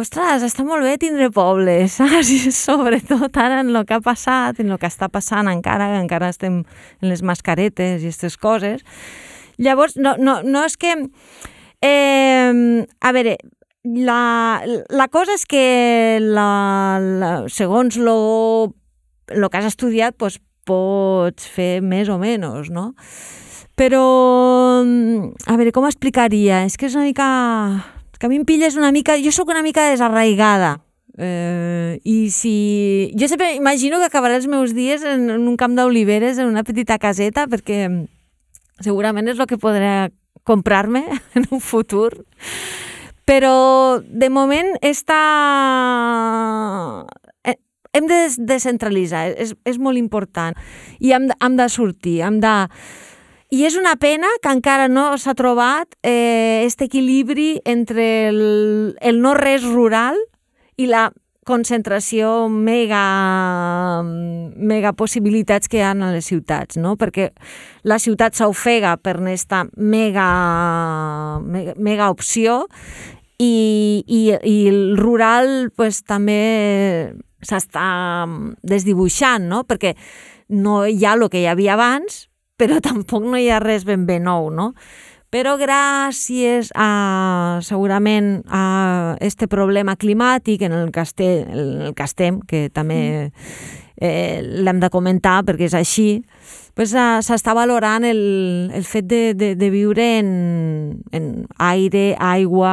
ostres, 0.00 0.42
està 0.42 0.64
molt 0.66 0.82
bé 0.82 0.96
tindre 0.98 1.28
pobles, 1.30 1.94
saps? 2.00 2.32
I 2.34 2.50
sobretot 2.50 3.36
ara 3.38 3.60
en 3.62 3.70
el 3.70 3.84
que 3.86 3.94
ha 3.94 4.02
passat, 4.02 4.58
en 4.58 4.72
el 4.74 4.80
que 4.82 4.88
està 4.90 5.06
passant 5.12 5.46
encara, 5.46 5.92
encara 6.00 6.32
estem 6.34 6.64
en 6.64 7.06
les 7.06 7.22
mascaretes 7.22 8.02
i 8.02 8.08
aquestes 8.10 8.34
coses. 8.42 8.82
Llavors, 9.62 9.94
no, 9.96 10.16
no, 10.18 10.40
no 10.42 10.64
és 10.66 10.74
que... 10.76 10.96
Eh, 11.78 12.82
a 13.06 13.12
veure, 13.14 13.36
la, 13.86 14.22
la 14.66 15.06
cosa 15.14 15.36
és 15.38 15.44
que 15.46 15.62
la, 16.18 16.98
la, 16.98 17.30
segons 17.54 18.00
lo, 18.02 18.74
lo 19.30 19.50
que 19.50 19.60
has 19.60 19.68
estudiat, 19.70 20.16
pues, 20.18 20.40
pots 20.66 21.46
fer 21.46 21.78
més 21.86 22.10
o 22.10 22.18
menys, 22.18 22.72
no? 22.74 22.88
Però, 23.78 24.02
a 24.82 25.54
veure, 25.54 25.70
com 25.70 25.86
explicaria? 25.86 26.64
És 26.66 26.74
que 26.74 26.90
és 26.90 26.98
una 26.98 27.06
mica 27.06 27.30
que 28.18 28.26
a 28.26 28.28
mi 28.28 28.36
em 28.36 28.44
pilles 28.44 28.76
una 28.76 28.92
mica... 28.92 29.16
Jo 29.22 29.32
sóc 29.32 29.48
una 29.48 29.62
mica 29.62 29.86
desarraigada. 29.88 30.80
Eh, 31.18 31.98
I 32.04 32.30
si... 32.30 33.12
Jo 33.18 33.28
sempre 33.28 33.54
imagino 33.54 33.98
que 33.98 34.10
acabaré 34.10 34.36
els 34.36 34.46
meus 34.50 34.74
dies 34.74 35.02
en, 35.06 35.30
en 35.30 35.48
un 35.48 35.56
camp 35.56 35.74
d'oliveres, 35.78 36.38
en 36.38 36.50
una 36.50 36.66
petita 36.66 36.98
caseta, 36.98 37.46
perquè 37.50 37.86
segurament 38.82 39.30
és 39.30 39.38
el 39.38 39.46
que 39.50 39.58
podré 39.58 40.10
comprar-me 40.46 41.04
en 41.38 41.48
un 41.50 41.62
futur. 41.62 42.12
Però, 43.28 44.00
de 44.00 44.30
moment, 44.32 44.72
està... 44.82 45.18
Eh, 47.44 47.58
hem 47.92 48.06
de 48.08 48.22
descentralitzar, 48.48 49.28
és, 49.36 49.52
és 49.68 49.78
molt 49.78 50.00
important. 50.00 50.56
I 50.98 51.12
hem, 51.14 51.28
hem 51.36 51.58
de 51.58 51.68
sortir, 51.68 52.22
hem 52.24 52.40
de 52.40 52.54
i 53.50 53.64
és 53.64 53.78
una 53.80 53.94
pena 53.96 54.28
que 54.42 54.52
encara 54.52 54.88
no 54.92 55.10
s'ha 55.16 55.34
trobat 55.36 55.94
eh, 56.02 56.64
este 56.66 56.88
equilibri 56.88 57.62
entre 57.64 58.28
el, 58.28 58.42
el 59.00 59.22
no 59.24 59.32
res 59.38 59.64
rural 59.64 60.18
i 60.76 60.86
la 60.86 61.08
concentració 61.48 62.50
mega, 62.52 64.02
mega 64.04 64.92
possibilitats 64.92 65.70
que 65.72 65.80
hi 65.80 65.84
ha 65.86 65.94
a 65.96 66.10
les 66.12 66.28
ciutats, 66.28 66.76
no? 66.76 66.96
perquè 67.00 67.30
la 67.88 67.96
ciutat 67.96 68.36
s'ofega 68.36 68.98
per 69.00 69.16
aquesta 69.16 69.64
mega, 69.76 70.28
mega, 71.40 71.74
mega 71.80 72.10
opció 72.12 72.66
i, 73.40 74.04
i, 74.04 74.22
i 74.44 74.56
el 74.68 74.98
rural 75.00 75.70
pues, 75.72 76.02
també 76.04 77.14
s'està 77.40 77.88
desdibuixant, 78.60 79.48
no? 79.48 79.64
perquè 79.64 79.96
no 80.52 80.82
hi 80.84 81.00
ha 81.06 81.16
el 81.16 81.30
que 81.32 81.40
hi 81.40 81.48
havia 81.48 81.78
abans, 81.78 82.27
però 82.58 82.82
tampoc 82.88 83.24
no 83.24 83.38
hi 83.38 83.48
ha 83.48 83.62
res 83.62 83.86
ben 83.88 84.04
bé 84.08 84.18
nou, 84.20 84.50
no? 84.50 84.72
però 85.28 85.58
gràcies 85.60 86.70
a, 86.72 87.60
segurament, 87.64 88.38
a 88.48 89.16
este 89.20 89.48
problema 89.48 89.96
climàtic 90.00 90.64
en 90.64 90.72
el 90.72 90.92
que, 90.92 91.04
estem, 91.04 91.42
en 91.52 91.82
el 91.88 91.94
que 91.94 92.06
estem, 92.06 92.40
que 92.48 92.68
també 92.72 93.00
eh, 94.00 94.40
l'hem 94.40 94.80
de 94.80 94.88
comentar 94.88 95.42
perquè 95.44 95.68
és 95.68 95.76
així, 95.76 96.08
pues, 96.78 96.94
uh, 96.96 97.20
s'està 97.24 97.52
valorant 97.58 98.06
el, 98.08 98.22
el 98.72 98.88
fet 98.88 99.08
de, 99.10 99.22
de, 99.36 99.52
de 99.58 99.70
viure 99.74 100.06
en, 100.22 100.30
en 101.12 101.32
aire, 101.58 102.14
aigua, 102.16 102.72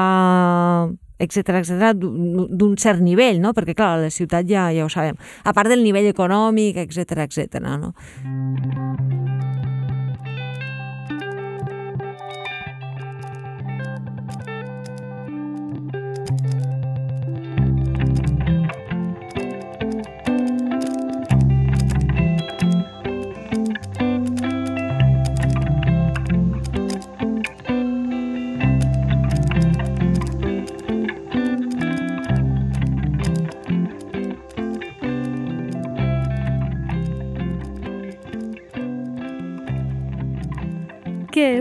etc 1.20 1.60
etc 1.60 1.96
d'un 1.96 2.76
cert 2.80 3.04
nivell, 3.04 3.42
no? 3.44 3.52
perquè 3.56 3.76
clar, 3.76 3.96
a 3.98 4.04
la 4.08 4.12
ciutat 4.14 4.48
ja, 4.48 4.70
ja 4.76 4.88
ho 4.88 4.92
sabem, 4.92 5.20
a 5.44 5.56
part 5.56 5.72
del 5.72 5.84
nivell 5.84 6.08
econòmic, 6.12 6.80
etc 6.88 7.26
etc. 7.28 7.66
no? 7.66 7.96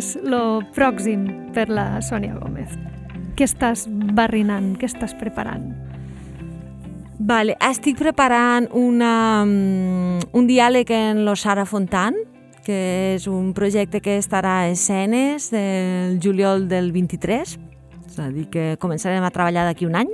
És 0.05 0.19
lo 0.29 0.61
pròxim 0.77 1.25
per 1.57 1.69
la 1.73 2.01
Sònia 2.05 2.37
Gómez? 2.37 2.73
Què 3.39 3.47
estàs 3.49 3.87
barrinant? 3.89 4.75
Què 4.77 4.89
estàs 4.91 5.15
preparant? 5.17 5.71
Vale, 7.25 7.55
estic 7.65 7.97
preparant 7.97 8.67
una, 8.77 9.45
mm, 9.47 10.35
un 10.37 10.47
diàleg 10.47 10.91
en 10.91 11.25
lo 11.25 11.37
Sara 11.37 11.65
Fontan, 11.65 12.15
que 12.65 13.15
és 13.15 13.27
un 13.27 13.53
projecte 13.55 14.01
que 14.01 14.19
estarà 14.19 14.65
a 14.65 14.69
escenes 14.69 15.51
del 15.51 16.21
juliol 16.21 16.69
del 16.69 16.93
23, 16.93 17.59
és 18.07 18.19
a 18.19 18.29
dir, 18.29 18.49
que 18.51 18.77
començarem 18.79 19.23
a 19.25 19.31
treballar 19.31 19.65
d'aquí 19.65 19.87
un 19.87 19.97
any. 19.97 20.11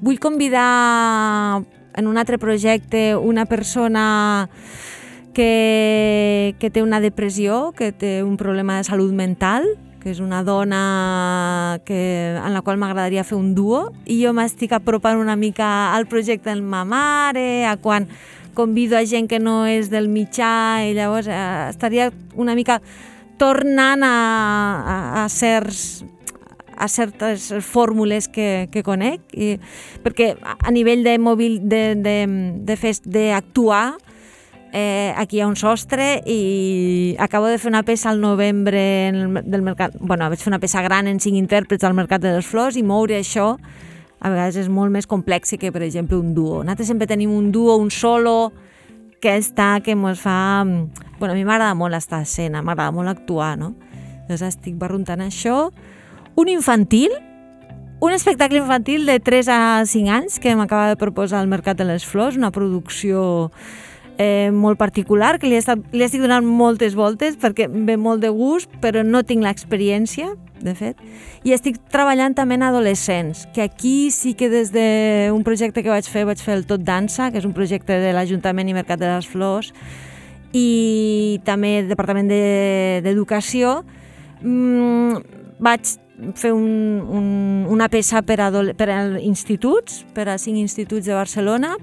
Vull 0.00 0.18
convidar 0.18 1.62
en 1.94 2.06
un 2.06 2.18
altre 2.18 2.38
projecte 2.38 3.16
una 3.16 3.46
persona 3.46 4.48
que, 5.36 6.56
que 6.58 6.70
té 6.72 6.80
una 6.80 6.98
depressió, 7.04 7.74
que 7.76 7.92
té 7.92 8.22
un 8.24 8.38
problema 8.40 8.78
de 8.78 8.86
salut 8.88 9.12
mental, 9.12 9.66
que 10.00 10.14
és 10.14 10.20
una 10.24 10.40
dona 10.46 11.82
que, 11.84 11.98
en 12.38 12.54
la 12.54 12.62
qual 12.64 12.80
m'agradaria 12.80 13.26
fer 13.26 13.36
un 13.36 13.52
duo, 13.52 13.90
i 14.08 14.16
jo 14.22 14.32
m'estic 14.32 14.72
apropant 14.72 15.20
una 15.20 15.36
mica 15.36 15.92
al 15.92 16.08
projecte 16.08 16.48
del 16.48 16.62
ma 16.64 16.86
mare, 16.88 17.66
a 17.68 17.76
quan 17.76 18.08
convido 18.56 18.96
a 18.96 19.04
gent 19.04 19.28
que 19.28 19.36
no 19.42 19.66
és 19.68 19.92
del 19.92 20.08
mitjà, 20.08 20.86
i 20.88 20.96
llavors 20.96 21.28
eh, 21.28 21.68
estaria 21.68 22.08
una 22.32 22.56
mica 22.56 22.80
tornant 23.36 24.06
a, 24.08 24.16
a, 24.16 24.96
a 25.26 25.28
certs 25.28 26.06
a 26.76 26.88
certes 26.92 27.54
fórmules 27.64 28.26
que, 28.28 28.68
que 28.72 28.82
conec, 28.84 29.22
i, 29.32 29.54
perquè 30.04 30.34
a 30.44 30.72
nivell 30.72 31.04
de 31.04 31.14
mòbil, 31.20 31.60
de, 31.64 31.84
de, 31.96 32.18
de, 32.68 32.76
de, 32.76 33.28
d'actuar, 33.32 33.96
eh, 34.72 35.12
aquí 35.16 35.38
hi 35.38 35.40
ha 35.40 35.48
un 35.48 35.56
sostre 35.56 36.22
i 36.26 37.16
acabo 37.18 37.46
de 37.46 37.58
fer 37.58 37.70
una 37.70 37.82
peça 37.82 38.10
al 38.10 38.20
novembre 38.20 39.08
en 39.08 39.14
el, 39.14 39.42
del 39.44 39.62
mercat, 39.62 39.96
bueno, 40.00 40.28
vaig 40.28 40.42
fer 40.42 40.52
una 40.52 40.62
peça 40.62 40.82
gran 40.82 41.06
en 41.06 41.20
cinc 41.20 41.38
intèrprets 41.38 41.84
al 41.84 41.94
Mercat 41.94 42.22
de 42.22 42.36
les 42.36 42.46
Flors 42.46 42.76
i 42.76 42.84
moure 42.84 43.18
això 43.18 43.54
a 44.20 44.30
vegades 44.32 44.56
és 44.56 44.68
molt 44.72 44.90
més 44.90 45.06
complex 45.06 45.54
que, 45.60 45.70
per 45.72 45.82
exemple, 45.84 46.16
un 46.16 46.32
duo. 46.34 46.62
Nosaltres 46.64 46.88
sempre 46.88 47.06
tenim 47.06 47.30
un 47.30 47.52
duo, 47.52 47.76
un 47.76 47.90
solo, 47.90 48.52
que 49.20 49.36
està, 49.36 49.80
que 49.84 49.92
ens 49.96 50.20
fa... 50.20 50.64
Bueno, 51.18 51.32
a 51.32 51.36
mi 51.36 51.44
m'agrada 51.44 51.74
molt 51.74 51.96
estar 51.96 52.22
escena, 52.24 52.62
m'agrada 52.62 52.92
molt 52.92 53.12
actuar, 53.12 53.56
no? 53.58 53.72
Llavors 54.26 54.44
estic 54.48 54.76
barruntant 54.80 55.22
això. 55.24 55.70
Un 56.36 56.50
infantil, 56.52 57.14
un 58.00 58.12
espectacle 58.12 58.60
infantil 58.60 59.06
de 59.08 59.18
3 59.20 59.48
a 59.52 59.60
5 59.88 60.12
anys 60.12 60.40
que 60.42 60.56
m'acaba 60.56 60.90
de 60.90 61.00
proposar 61.00 61.40
al 61.40 61.48
Mercat 61.48 61.78
de 61.78 61.86
les 61.88 62.04
Flors, 62.04 62.36
una 62.36 62.52
producció 62.52 63.50
eh, 64.18 64.50
molt 64.52 64.78
particular, 64.78 65.36
que 65.38 65.48
li, 65.48 65.56
estat, 65.58 65.82
li 65.92 66.04
estic 66.06 66.22
donant 66.24 66.46
moltes 66.46 66.96
voltes 66.96 67.36
perquè 67.40 67.68
ve 67.68 67.96
molt 68.00 68.24
de 68.24 68.32
gust, 68.34 68.72
però 68.82 69.04
no 69.04 69.22
tinc 69.26 69.44
l'experiència, 69.44 70.32
de 70.60 70.72
fet. 70.74 71.00
I 71.44 71.52
estic 71.52 71.78
treballant 71.92 72.34
també 72.34 72.56
en 72.56 72.64
adolescents, 72.66 73.44
que 73.54 73.62
aquí 73.62 74.10
sí 74.10 74.34
que 74.34 74.48
des 74.50 74.72
d'un 74.72 75.44
projecte 75.44 75.82
que 75.84 75.92
vaig 75.92 76.08
fer, 76.08 76.24
vaig 76.28 76.40
fer 76.40 76.56
el 76.56 76.66
Tot 76.66 76.82
Dansa, 76.84 77.30
que 77.30 77.42
és 77.42 77.48
un 77.48 77.54
projecte 77.56 77.98
de 78.00 78.14
l'Ajuntament 78.16 78.68
i 78.68 78.76
Mercat 78.76 79.00
de 79.02 79.10
les 79.10 79.28
Flors, 79.28 79.72
i 80.56 81.40
també 81.44 81.80
el 81.82 81.92
Departament 81.92 82.30
d'Educació, 82.32 83.82
de, 84.40 84.48
mmm, 84.48 85.44
vaig 85.60 85.96
fer 86.36 86.52
un, 86.56 86.66
un, 87.12 87.26
una 87.68 87.88
peça 87.92 88.22
per 88.24 88.40
a, 88.40 88.50
per 88.76 88.88
a 88.92 89.00
instituts, 89.20 90.04
per 90.16 90.30
a 90.32 90.38
cinc 90.40 90.60
instituts 90.62 91.04
de 91.04 91.16
Barcelona, 91.16 91.76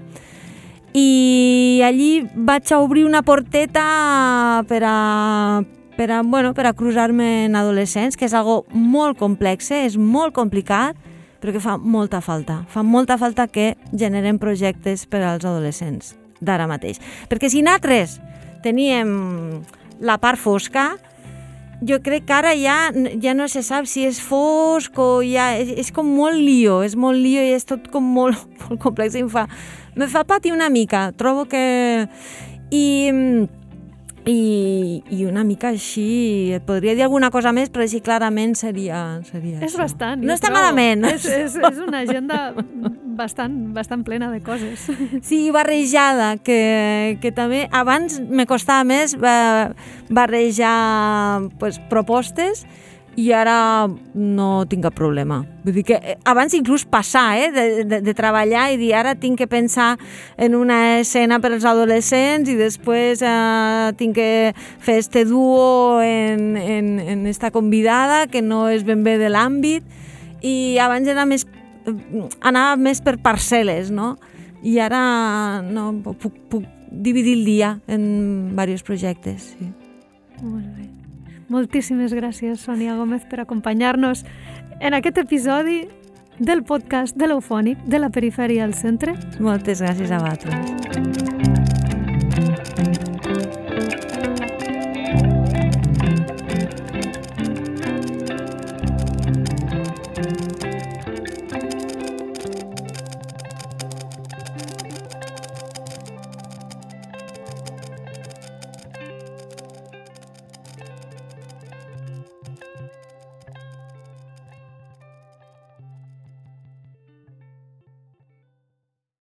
i 0.94 1.82
allí 1.82 2.22
vaig 2.34 2.70
a 2.70 2.78
obrir 2.78 3.04
una 3.04 3.24
porteta 3.26 4.62
per 4.68 4.82
a, 4.86 5.62
per 5.98 6.10
a, 6.14 6.22
bueno, 6.22 6.54
per 6.54 6.68
a 6.68 6.72
cruzar-me 6.72 7.46
en 7.46 7.56
adolescents, 7.58 8.16
que 8.16 8.28
és 8.28 8.34
algo 8.34 8.62
molt 8.70 9.18
complex, 9.18 9.72
eh? 9.74 9.82
és 9.88 9.98
molt 9.98 10.32
complicat, 10.38 10.94
però 11.42 11.52
que 11.52 11.60
fa 11.60 11.74
molta 11.76 12.22
falta. 12.22 12.62
Fa 12.70 12.86
molta 12.86 13.18
falta 13.18 13.48
que 13.50 13.74
generem 13.90 14.38
projectes 14.38 15.02
per 15.10 15.24
als 15.26 15.44
adolescents 15.44 16.14
d'ara 16.40 16.68
mateix. 16.70 17.02
Perquè 17.28 17.50
si 17.50 17.64
nosaltres 17.66 18.20
teníem 18.62 19.10
la 19.98 20.20
part 20.22 20.38
fosca, 20.38 20.92
jo 21.88 21.98
crec 22.02 22.26
que 22.28 22.34
ara 22.36 22.54
ja, 22.56 22.90
ja 23.22 23.34
no 23.36 23.48
se 23.48 23.62
sap 23.64 23.88
si 23.90 24.06
és 24.08 24.20
fosc 24.22 24.98
o 25.00 25.08
ja... 25.24 25.52
És, 25.60 25.74
és 25.84 25.92
com 25.94 26.08
molt 26.16 26.38
lío, 26.40 26.80
és 26.86 26.96
molt 26.96 27.20
lío 27.20 27.42
i 27.44 27.54
és 27.56 27.66
tot 27.68 27.90
com 27.92 28.04
molt, 28.16 28.40
molt 28.64 28.80
complex 28.82 29.16
i 29.18 29.24
em 29.24 29.30
fa, 29.32 29.46
me 29.96 30.08
fa 30.10 30.24
patir 30.28 30.54
una 30.56 30.70
mica, 30.72 31.10
trobo 31.18 31.46
que... 31.50 31.64
I, 32.74 32.84
i, 34.26 35.02
i 35.12 35.24
una 35.28 35.42
mica 35.44 35.68
així, 35.74 36.52
et 36.56 36.64
podria 36.64 36.94
dir 36.96 37.04
alguna 37.04 37.28
cosa 37.34 37.52
més, 37.52 37.68
però 37.72 37.84
així 37.84 38.00
clarament 38.04 38.54
seria, 38.56 39.20
seria 39.28 39.58
És 39.60 39.74
això. 39.74 39.82
bastant. 39.82 40.22
No 40.24 40.32
està 40.32 40.48
trobo. 40.48 40.60
malament. 40.62 41.04
És, 41.10 41.26
és, 41.28 41.58
és 41.60 41.80
una 41.84 42.00
agenda 42.06 42.38
bastant, 43.18 43.58
bastant 43.76 44.04
plena 44.06 44.30
de 44.32 44.40
coses. 44.44 44.86
Sí, 45.22 45.50
barrejada, 45.54 46.36
que, 46.38 47.18
que 47.20 47.32
també 47.36 47.66
abans 47.70 48.18
me 48.24 48.46
costava 48.48 48.84
més 48.88 49.12
eh, 49.14 49.68
barrejar 50.08 51.48
pues, 51.60 51.80
propostes 51.92 52.64
i 53.16 53.30
ara 53.32 53.86
no 54.14 54.48
tinc 54.66 54.84
cap 54.86 54.94
problema. 54.98 55.40
Vull 55.64 55.76
dir 55.78 55.84
que 55.86 55.98
eh, 55.98 56.16
abans 56.26 56.54
inclús 56.56 56.84
passar, 56.88 57.38
eh, 57.38 57.50
de, 57.54 57.84
de, 57.86 58.00
de 58.04 58.14
treballar 58.16 58.66
i 58.74 58.78
dir 58.80 58.92
ara 58.98 59.14
tinc 59.14 59.38
que 59.38 59.48
pensar 59.50 59.94
en 60.36 60.56
una 60.58 60.98
escena 61.00 61.38
per 61.40 61.52
als 61.54 61.66
adolescents 61.68 62.50
i 62.50 62.56
després 62.58 63.22
eh, 63.22 63.92
tinc 64.00 64.18
que 64.18 64.54
fer 64.54 64.98
este 65.02 65.24
duo 65.28 66.00
en, 66.02 66.56
en, 66.56 66.98
en 66.98 67.26
esta 67.30 67.52
convidada 67.54 68.26
que 68.26 68.42
no 68.42 68.66
és 68.68 68.86
ben 68.86 69.04
bé 69.06 69.16
de 69.22 69.30
l'àmbit 69.30 69.86
i 70.44 70.76
abans 70.82 71.08
era 71.08 71.24
més, 71.28 71.46
anava 72.42 72.76
més 72.76 73.00
per 73.04 73.16
parcel·les, 73.22 73.92
no? 73.94 74.14
I 74.64 74.78
ara 74.80 75.62
no, 75.64 75.90
puc, 76.02 76.34
puc 76.50 76.66
dividir 76.90 77.38
el 77.38 77.44
dia 77.44 77.70
en 77.86 78.50
diversos 78.50 78.84
projectes. 78.86 79.54
Sí. 79.54 79.70
Molt 80.42 80.68
bé. 80.76 80.93
Moltíssimes 81.54 82.10
gràcies, 82.10 82.64
Sònia 82.66 82.96
Gómez, 82.98 83.28
per 83.30 83.38
acompanyar-nos 83.44 84.24
en 84.80 84.96
aquest 84.98 85.20
episodi 85.22 85.84
del 86.40 86.64
podcast 86.66 87.14
de 87.14 87.28
l'Eufònic 87.30 87.84
de 87.86 88.02
la 88.02 88.10
perifèria 88.10 88.66
al 88.66 88.74
centre. 88.74 89.14
Moltes 89.38 89.84
gràcies 89.84 90.10
a 90.10 90.18
vosaltres. 90.18 91.23